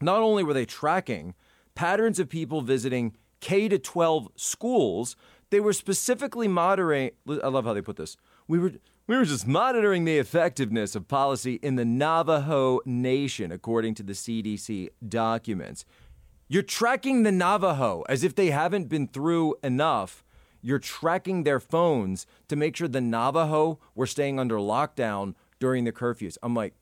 not 0.00 0.20
only 0.20 0.44
were 0.44 0.54
they 0.54 0.66
tracking 0.66 1.34
patterns 1.80 2.18
of 2.18 2.28
people 2.28 2.60
visiting 2.60 3.16
K 3.40 3.66
to 3.66 3.78
12 3.78 4.32
schools, 4.36 5.16
they 5.48 5.60
were 5.60 5.72
specifically 5.72 6.46
monitoring. 6.46 7.12
I 7.26 7.48
love 7.48 7.64
how 7.64 7.72
they 7.72 7.80
put 7.80 7.96
this. 7.96 8.18
We 8.46 8.58
were 8.58 8.72
we 9.06 9.16
were 9.16 9.24
just 9.24 9.46
monitoring 9.46 10.04
the 10.04 10.18
effectiveness 10.18 10.94
of 10.94 11.08
policy 11.08 11.54
in 11.62 11.76
the 11.76 11.86
Navajo 11.86 12.80
Nation, 12.84 13.50
according 13.50 13.94
to 13.94 14.02
the 14.02 14.12
CDC 14.12 14.90
documents. 15.08 15.86
You're 16.48 16.62
tracking 16.62 17.22
the 17.22 17.32
Navajo 17.32 18.04
as 18.10 18.24
if 18.24 18.34
they 18.34 18.50
haven't 18.50 18.90
been 18.90 19.08
through 19.08 19.54
enough. 19.64 20.22
You're 20.60 20.78
tracking 20.78 21.44
their 21.44 21.60
phones 21.60 22.26
to 22.48 22.56
make 22.56 22.76
sure 22.76 22.88
the 22.88 23.00
Navajo 23.00 23.78
were 23.94 24.06
staying 24.06 24.38
under 24.38 24.56
lockdown 24.56 25.34
during 25.58 25.84
the 25.84 25.92
curfews. 25.92 26.36
I'm 26.42 26.54
like, 26.54 26.74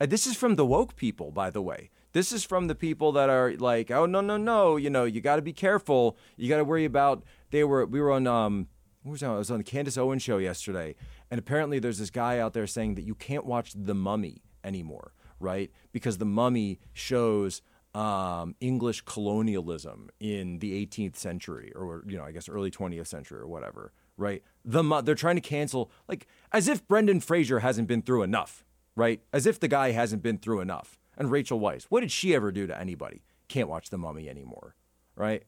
uh, 0.00 0.06
this 0.06 0.26
is 0.26 0.34
from 0.34 0.56
the 0.56 0.64
woke 0.64 0.96
people, 0.96 1.30
by 1.30 1.50
the 1.50 1.60
way. 1.60 1.90
This 2.12 2.32
is 2.32 2.44
from 2.44 2.66
the 2.66 2.74
people 2.74 3.12
that 3.12 3.28
are 3.28 3.54
like, 3.58 3.90
oh 3.90 4.06
no, 4.06 4.20
no, 4.20 4.36
no, 4.36 4.76
you 4.76 4.90
know, 4.90 5.04
you 5.04 5.20
got 5.20 5.36
to 5.36 5.42
be 5.42 5.52
careful. 5.52 6.16
You 6.36 6.48
got 6.48 6.58
to 6.58 6.64
worry 6.64 6.84
about. 6.84 7.22
They 7.50 7.64
were 7.64 7.84
we 7.86 8.00
were 8.00 8.12
on 8.12 8.26
um, 8.26 8.68
what 9.02 9.12
was 9.12 9.20
that? 9.20 9.30
I 9.30 9.36
was 9.36 9.50
on 9.50 9.58
the 9.58 9.64
Candace 9.64 9.96
Owens 9.96 10.22
show 10.22 10.38
yesterday, 10.38 10.94
and 11.30 11.38
apparently, 11.38 11.78
there's 11.78 11.98
this 11.98 12.10
guy 12.10 12.38
out 12.38 12.52
there 12.52 12.66
saying 12.66 12.94
that 12.96 13.02
you 13.02 13.14
can't 13.14 13.46
watch 13.46 13.72
The 13.74 13.94
Mummy 13.94 14.42
anymore, 14.64 15.12
right? 15.40 15.70
Because 15.92 16.18
The 16.18 16.24
Mummy 16.24 16.78
shows 16.92 17.62
um, 17.94 18.54
English 18.60 19.02
colonialism 19.02 20.10
in 20.20 20.58
the 20.58 20.86
18th 20.86 21.16
century, 21.16 21.72
or 21.74 22.04
you 22.06 22.16
know, 22.16 22.24
I 22.24 22.32
guess 22.32 22.48
early 22.48 22.70
20th 22.70 23.06
century, 23.06 23.40
or 23.40 23.46
whatever, 23.46 23.92
right? 24.16 24.42
The 24.64 24.82
they're 25.02 25.14
trying 25.14 25.36
to 25.36 25.42
cancel, 25.42 25.90
like 26.08 26.26
as 26.52 26.68
if 26.68 26.86
Brendan 26.86 27.20
Fraser 27.20 27.60
hasn't 27.60 27.88
been 27.88 28.02
through 28.02 28.22
enough, 28.22 28.64
right? 28.96 29.22
As 29.32 29.46
if 29.46 29.60
the 29.60 29.68
guy 29.68 29.92
hasn't 29.92 30.22
been 30.22 30.38
through 30.38 30.60
enough. 30.60 30.97
And 31.18 31.32
Rachel 31.32 31.58
Weisz, 31.58 31.84
what 31.88 32.00
did 32.00 32.12
she 32.12 32.34
ever 32.34 32.52
do 32.52 32.66
to 32.68 32.80
anybody? 32.80 33.22
Can't 33.48 33.68
watch 33.68 33.90
The 33.90 33.98
Mummy 33.98 34.28
anymore, 34.28 34.76
right? 35.16 35.42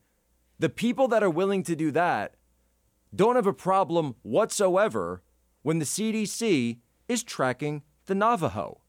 The 0.59 0.69
people 0.69 1.09
that 1.09 1.23
are 1.23 1.31
willing 1.31 1.63
to 1.63 1.77
do 1.77 1.93
that 1.93 2.35
don't 3.15 3.37
have 3.37 3.47
a 3.47 3.53
problem 3.53 4.17
whatsoever 4.23 5.23
when 5.63 5.79
the 5.79 5.85
CDC 5.85 6.79
is 7.09 7.23
tracking 7.23 7.83
the 8.07 8.15
Navajo 8.15 8.81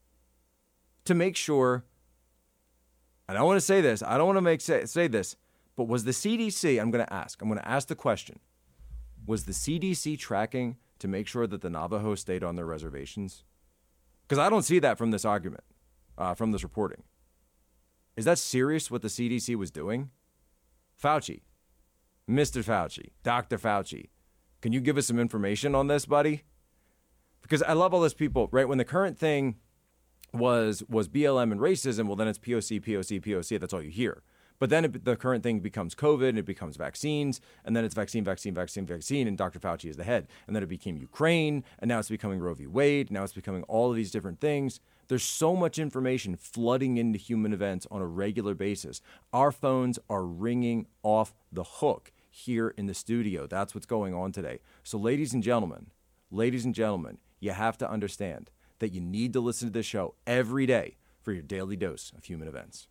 to 1.04 1.14
make 1.14 1.36
sure. 1.36 1.84
And 3.28 3.38
I 3.38 3.42
want 3.42 3.56
to 3.56 3.60
say 3.60 3.80
this. 3.80 4.02
I 4.02 4.18
don't 4.18 4.26
want 4.26 4.36
to 4.36 4.42
make 4.42 4.60
say, 4.60 4.84
say 4.84 5.06
this, 5.06 5.36
but 5.76 5.88
was 5.88 6.04
the 6.04 6.10
CDC? 6.10 6.80
I'm 6.80 6.90
going 6.90 7.04
to 7.04 7.12
ask. 7.12 7.40
I'm 7.40 7.48
going 7.48 7.60
to 7.60 7.68
ask 7.68 7.88
the 7.88 7.94
question. 7.94 8.40
Was 9.24 9.44
the 9.44 9.52
CDC 9.52 10.18
tracking 10.18 10.76
to 10.98 11.06
make 11.06 11.28
sure 11.28 11.46
that 11.46 11.60
the 11.60 11.70
Navajo 11.70 12.16
stayed 12.16 12.42
on 12.42 12.56
their 12.56 12.66
reservations? 12.66 13.44
Because 14.22 14.38
I 14.38 14.50
don't 14.50 14.62
see 14.62 14.80
that 14.80 14.98
from 14.98 15.12
this 15.12 15.24
argument, 15.24 15.62
uh, 16.18 16.34
from 16.34 16.52
this 16.52 16.62
reporting. 16.62 17.02
Is 18.16 18.24
that 18.24 18.38
serious 18.38 18.90
what 18.90 19.02
the 19.02 19.08
CDC 19.08 19.56
was 19.56 19.70
doing? 19.70 20.10
Fauci, 21.02 21.42
Mr. 22.28 22.62
Fauci, 22.62 23.10
Dr. 23.22 23.58
Fauci, 23.58 24.10
can 24.60 24.72
you 24.72 24.80
give 24.80 24.96
us 24.96 25.06
some 25.06 25.18
information 25.18 25.74
on 25.74 25.88
this, 25.88 26.06
buddy? 26.06 26.44
because 27.42 27.62
I 27.62 27.74
love 27.74 27.92
all 27.92 28.00
those 28.00 28.14
people, 28.14 28.48
right? 28.50 28.66
When 28.66 28.78
the 28.78 28.84
current 28.84 29.18
thing 29.18 29.56
was 30.32 30.82
was 30.88 31.08
BLM 31.08 31.52
and 31.52 31.60
racism, 31.60 32.06
well, 32.06 32.16
then 32.16 32.28
it's 32.28 32.38
POC, 32.38 32.80
POC, 32.82 33.20
POC. 33.20 33.60
That's 33.60 33.74
all 33.74 33.82
you 33.82 33.90
hear. 33.90 34.22
But 34.58 34.70
then 34.70 34.84
it, 34.84 35.04
the 35.04 35.16
current 35.16 35.42
thing 35.42 35.58
becomes 35.58 35.94
COVID, 35.94 36.28
and 36.28 36.38
it 36.38 36.46
becomes 36.46 36.76
vaccines, 36.76 37.40
and 37.64 37.74
then 37.76 37.84
it's 37.84 37.96
vaccine, 37.96 38.22
vaccine, 38.22 38.54
vaccine, 38.54 38.86
vaccine, 38.86 39.26
and 39.26 39.36
Dr. 39.36 39.58
Fauci 39.58 39.90
is 39.90 39.96
the 39.96 40.04
head. 40.04 40.28
And 40.46 40.54
then 40.54 40.62
it 40.62 40.68
became 40.68 40.96
Ukraine, 40.96 41.64
and 41.80 41.88
now 41.88 41.98
it's 41.98 42.08
becoming 42.08 42.38
Roe 42.38 42.54
v. 42.54 42.68
Wade. 42.68 43.10
Now 43.10 43.24
it's 43.24 43.32
becoming 43.32 43.64
all 43.64 43.90
of 43.90 43.96
these 43.96 44.12
different 44.12 44.40
things. 44.40 44.78
There's 45.08 45.22
so 45.22 45.54
much 45.54 45.78
information 45.78 46.36
flooding 46.36 46.96
into 46.96 47.18
human 47.18 47.52
events 47.52 47.86
on 47.90 48.00
a 48.00 48.06
regular 48.06 48.54
basis. 48.54 49.00
Our 49.32 49.52
phones 49.52 49.98
are 50.08 50.24
ringing 50.24 50.86
off 51.02 51.34
the 51.50 51.64
hook 51.64 52.12
here 52.30 52.68
in 52.76 52.86
the 52.86 52.94
studio. 52.94 53.46
That's 53.46 53.74
what's 53.74 53.86
going 53.86 54.14
on 54.14 54.32
today. 54.32 54.60
So, 54.82 54.98
ladies 54.98 55.34
and 55.34 55.42
gentlemen, 55.42 55.90
ladies 56.30 56.64
and 56.64 56.74
gentlemen, 56.74 57.18
you 57.40 57.50
have 57.52 57.76
to 57.78 57.90
understand 57.90 58.50
that 58.78 58.92
you 58.92 59.00
need 59.00 59.32
to 59.34 59.40
listen 59.40 59.68
to 59.68 59.72
this 59.72 59.86
show 59.86 60.14
every 60.26 60.66
day 60.66 60.96
for 61.20 61.32
your 61.32 61.42
daily 61.42 61.76
dose 61.76 62.12
of 62.16 62.24
human 62.24 62.48
events. 62.48 62.88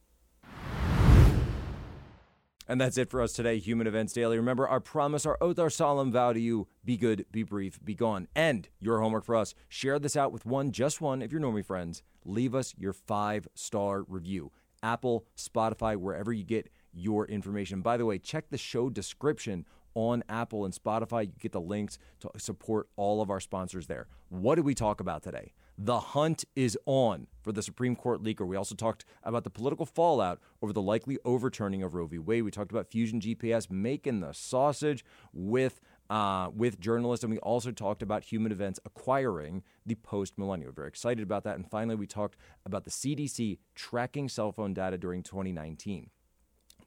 And 2.72 2.80
that's 2.80 2.98
it 2.98 3.10
for 3.10 3.22
us 3.22 3.34
today, 3.34 3.60
Human 3.60 3.86
Events 3.86 4.14
Daily. 4.14 4.38
Remember, 4.38 4.66
our 4.66 4.80
promise, 4.80 5.26
our 5.26 5.38
oath, 5.42 5.60
our 5.60 5.70
solemn 5.70 6.10
vow 6.10 6.32
to 6.32 6.40
you 6.40 6.70
be 6.86 6.96
good, 6.96 7.26
be 7.30 7.44
brief, 7.44 7.84
be 7.84 7.94
gone. 7.94 8.30
And 8.34 8.70
your 8.80 9.02
homework 9.02 9.26
for 9.26 9.36
us 9.36 9.54
share 9.68 10.00
this 10.00 10.16
out 10.16 10.32
with 10.32 10.46
one, 10.46 10.72
just 10.72 11.02
one, 11.02 11.22
if 11.22 11.34
you're 11.34 11.42
normie 11.42 11.66
friends. 11.66 12.02
Leave 12.24 12.56
us 12.56 12.74
your 12.78 12.94
five 12.94 13.46
star 13.56 14.04
review. 14.04 14.54
Apple, 14.82 15.26
Spotify, 15.36 15.98
wherever 15.98 16.32
you 16.32 16.46
get 16.46 16.70
your 16.94 17.26
information. 17.26 17.82
By 17.82 17.98
the 17.98 18.06
way, 18.06 18.18
check 18.18 18.50
the 18.50 18.58
show 18.58 18.90
description 18.90 19.66
on 19.94 20.24
Apple 20.30 20.64
and 20.64 20.74
Spotify. 20.74 21.26
You 21.26 21.34
get 21.42 21.52
the 21.52 21.60
links 21.60 22.00
to 22.22 22.32
support 22.38 22.88
all 22.96 23.22
of 23.22 23.30
our 23.30 23.42
sponsors 23.42 23.88
there. 23.88 24.08
What 24.30 24.56
did 24.56 24.64
we 24.64 24.76
talk 24.76 25.02
about 25.02 25.24
today? 25.24 25.52
The 25.84 26.00
hunt 26.00 26.46
is 26.56 26.78
on 26.86 27.26
for 27.42 27.52
the 27.52 27.64
Supreme 27.64 27.96
Court 27.96 28.22
leaker. 28.22 28.46
We 28.46 28.56
also 28.56 28.76
talked 28.76 29.04
about 29.24 29.44
the 29.44 29.50
political 29.50 29.88
fallout 29.88 30.40
over 30.62 30.72
the 30.72 30.82
likely 30.82 31.18
overturning 31.26 31.82
of 31.82 31.96
Roe 31.96 32.06
v. 32.06 32.20
Wade. 32.20 32.44
We 32.44 32.52
talked 32.52 32.70
about 32.70 32.86
Fusion 32.86 33.20
GPS 33.20 33.72
making 33.72 34.20
the 34.20 34.32
sausage 34.32 35.04
with 35.34 35.82
uh, 36.12 36.52
with 36.56 36.80
journalists, 36.80 37.24
and 37.24 37.34
we 37.34 37.40
also 37.40 37.72
talked 37.72 38.04
about 38.04 38.26
human 38.26 38.52
events 38.52 38.80
acquiring 38.86 39.64
the 39.84 39.96
post 39.96 40.38
millennial. 40.38 40.72
Very 40.72 40.88
excited 40.88 41.24
about 41.24 41.46
that. 41.46 41.56
And 41.56 41.68
finally, 41.68 41.96
we 41.96 42.06
talked 42.06 42.38
about 42.64 42.84
the 42.84 42.92
CDC 42.92 43.58
tracking 43.74 44.30
cell 44.30 44.52
phone 44.52 44.76
data 44.76 45.00
during 45.00 45.24
2019. 45.24 46.12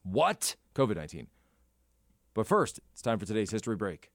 What? 0.04 0.54
COVID 0.76 0.94
19. 0.94 1.26
But 2.32 2.46
first, 2.46 2.78
it's 2.92 3.02
time 3.02 3.18
for 3.18 3.26
today's 3.26 3.50
history 3.50 3.74
break. 3.74 4.12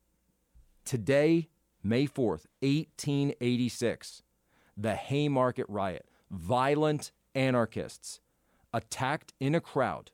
Today, 0.86 1.50
May 1.84 2.08
4th, 2.08 2.46
1886, 2.62 4.24
the 4.80 4.96
Haymarket 4.96 5.66
Riot, 5.68 6.06
violent 6.32 7.12
anarchists 7.36 8.22
attacked 8.74 9.34
in 9.40 9.54
a 9.54 9.60
crowd, 9.60 10.12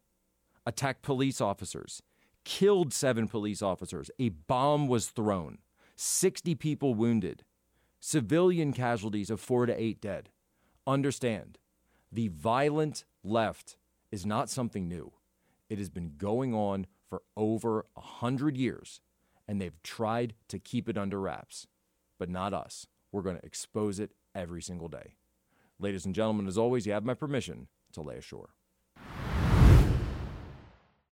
attacked 0.66 1.04
police 1.04 1.40
officers, 1.40 2.02
killed 2.44 2.92
seven 2.92 3.28
police 3.28 3.62
officers. 3.62 4.10
A 4.18 4.30
bomb 4.30 4.88
was 4.88 5.10
thrown, 5.10 5.60
60 5.96 6.56
people 6.56 6.96
wounded, 6.96 7.44
civilian 8.00 8.74
casualties 8.74 9.30
of 9.30 9.40
four 9.40 9.68
to 9.68 9.82
eight 9.82 10.02
dead. 10.02 10.30
Understand, 10.88 11.60
the 12.12 12.30
violent 12.30 13.06
left 13.24 13.78
is 14.12 14.26
not 14.26 14.50
something 14.50 14.88
new. 14.88 15.12
It 15.70 15.78
has 15.78 15.90
been 15.90 16.14
going 16.18 16.54
on 16.56 16.88
for 17.08 17.22
over 17.38 17.86
a 17.96 18.02
hundred 18.02 18.58
years, 18.58 19.00
and 19.48 19.62
they've 19.62 19.82
tried 19.84 20.34
to 20.48 20.58
keep 20.58 20.90
it 20.90 20.98
under 20.98 21.20
wraps. 21.20 21.68
But 22.18 22.30
not 22.30 22.54
us. 22.54 22.88
We're 23.12 23.24
going 23.24 23.36
to 23.38 23.46
expose 23.46 24.00
it 24.00 24.12
every 24.36 24.62
single 24.62 24.88
day. 24.88 25.16
Ladies 25.80 26.06
and 26.06 26.14
gentlemen, 26.14 26.48
as 26.48 26.58
always, 26.58 26.86
you 26.86 26.94
have 26.94 27.06
my 27.06 27.14
permission 27.14 27.68
to 27.94 28.02
lay 28.02 28.18
ashore. 28.18 28.50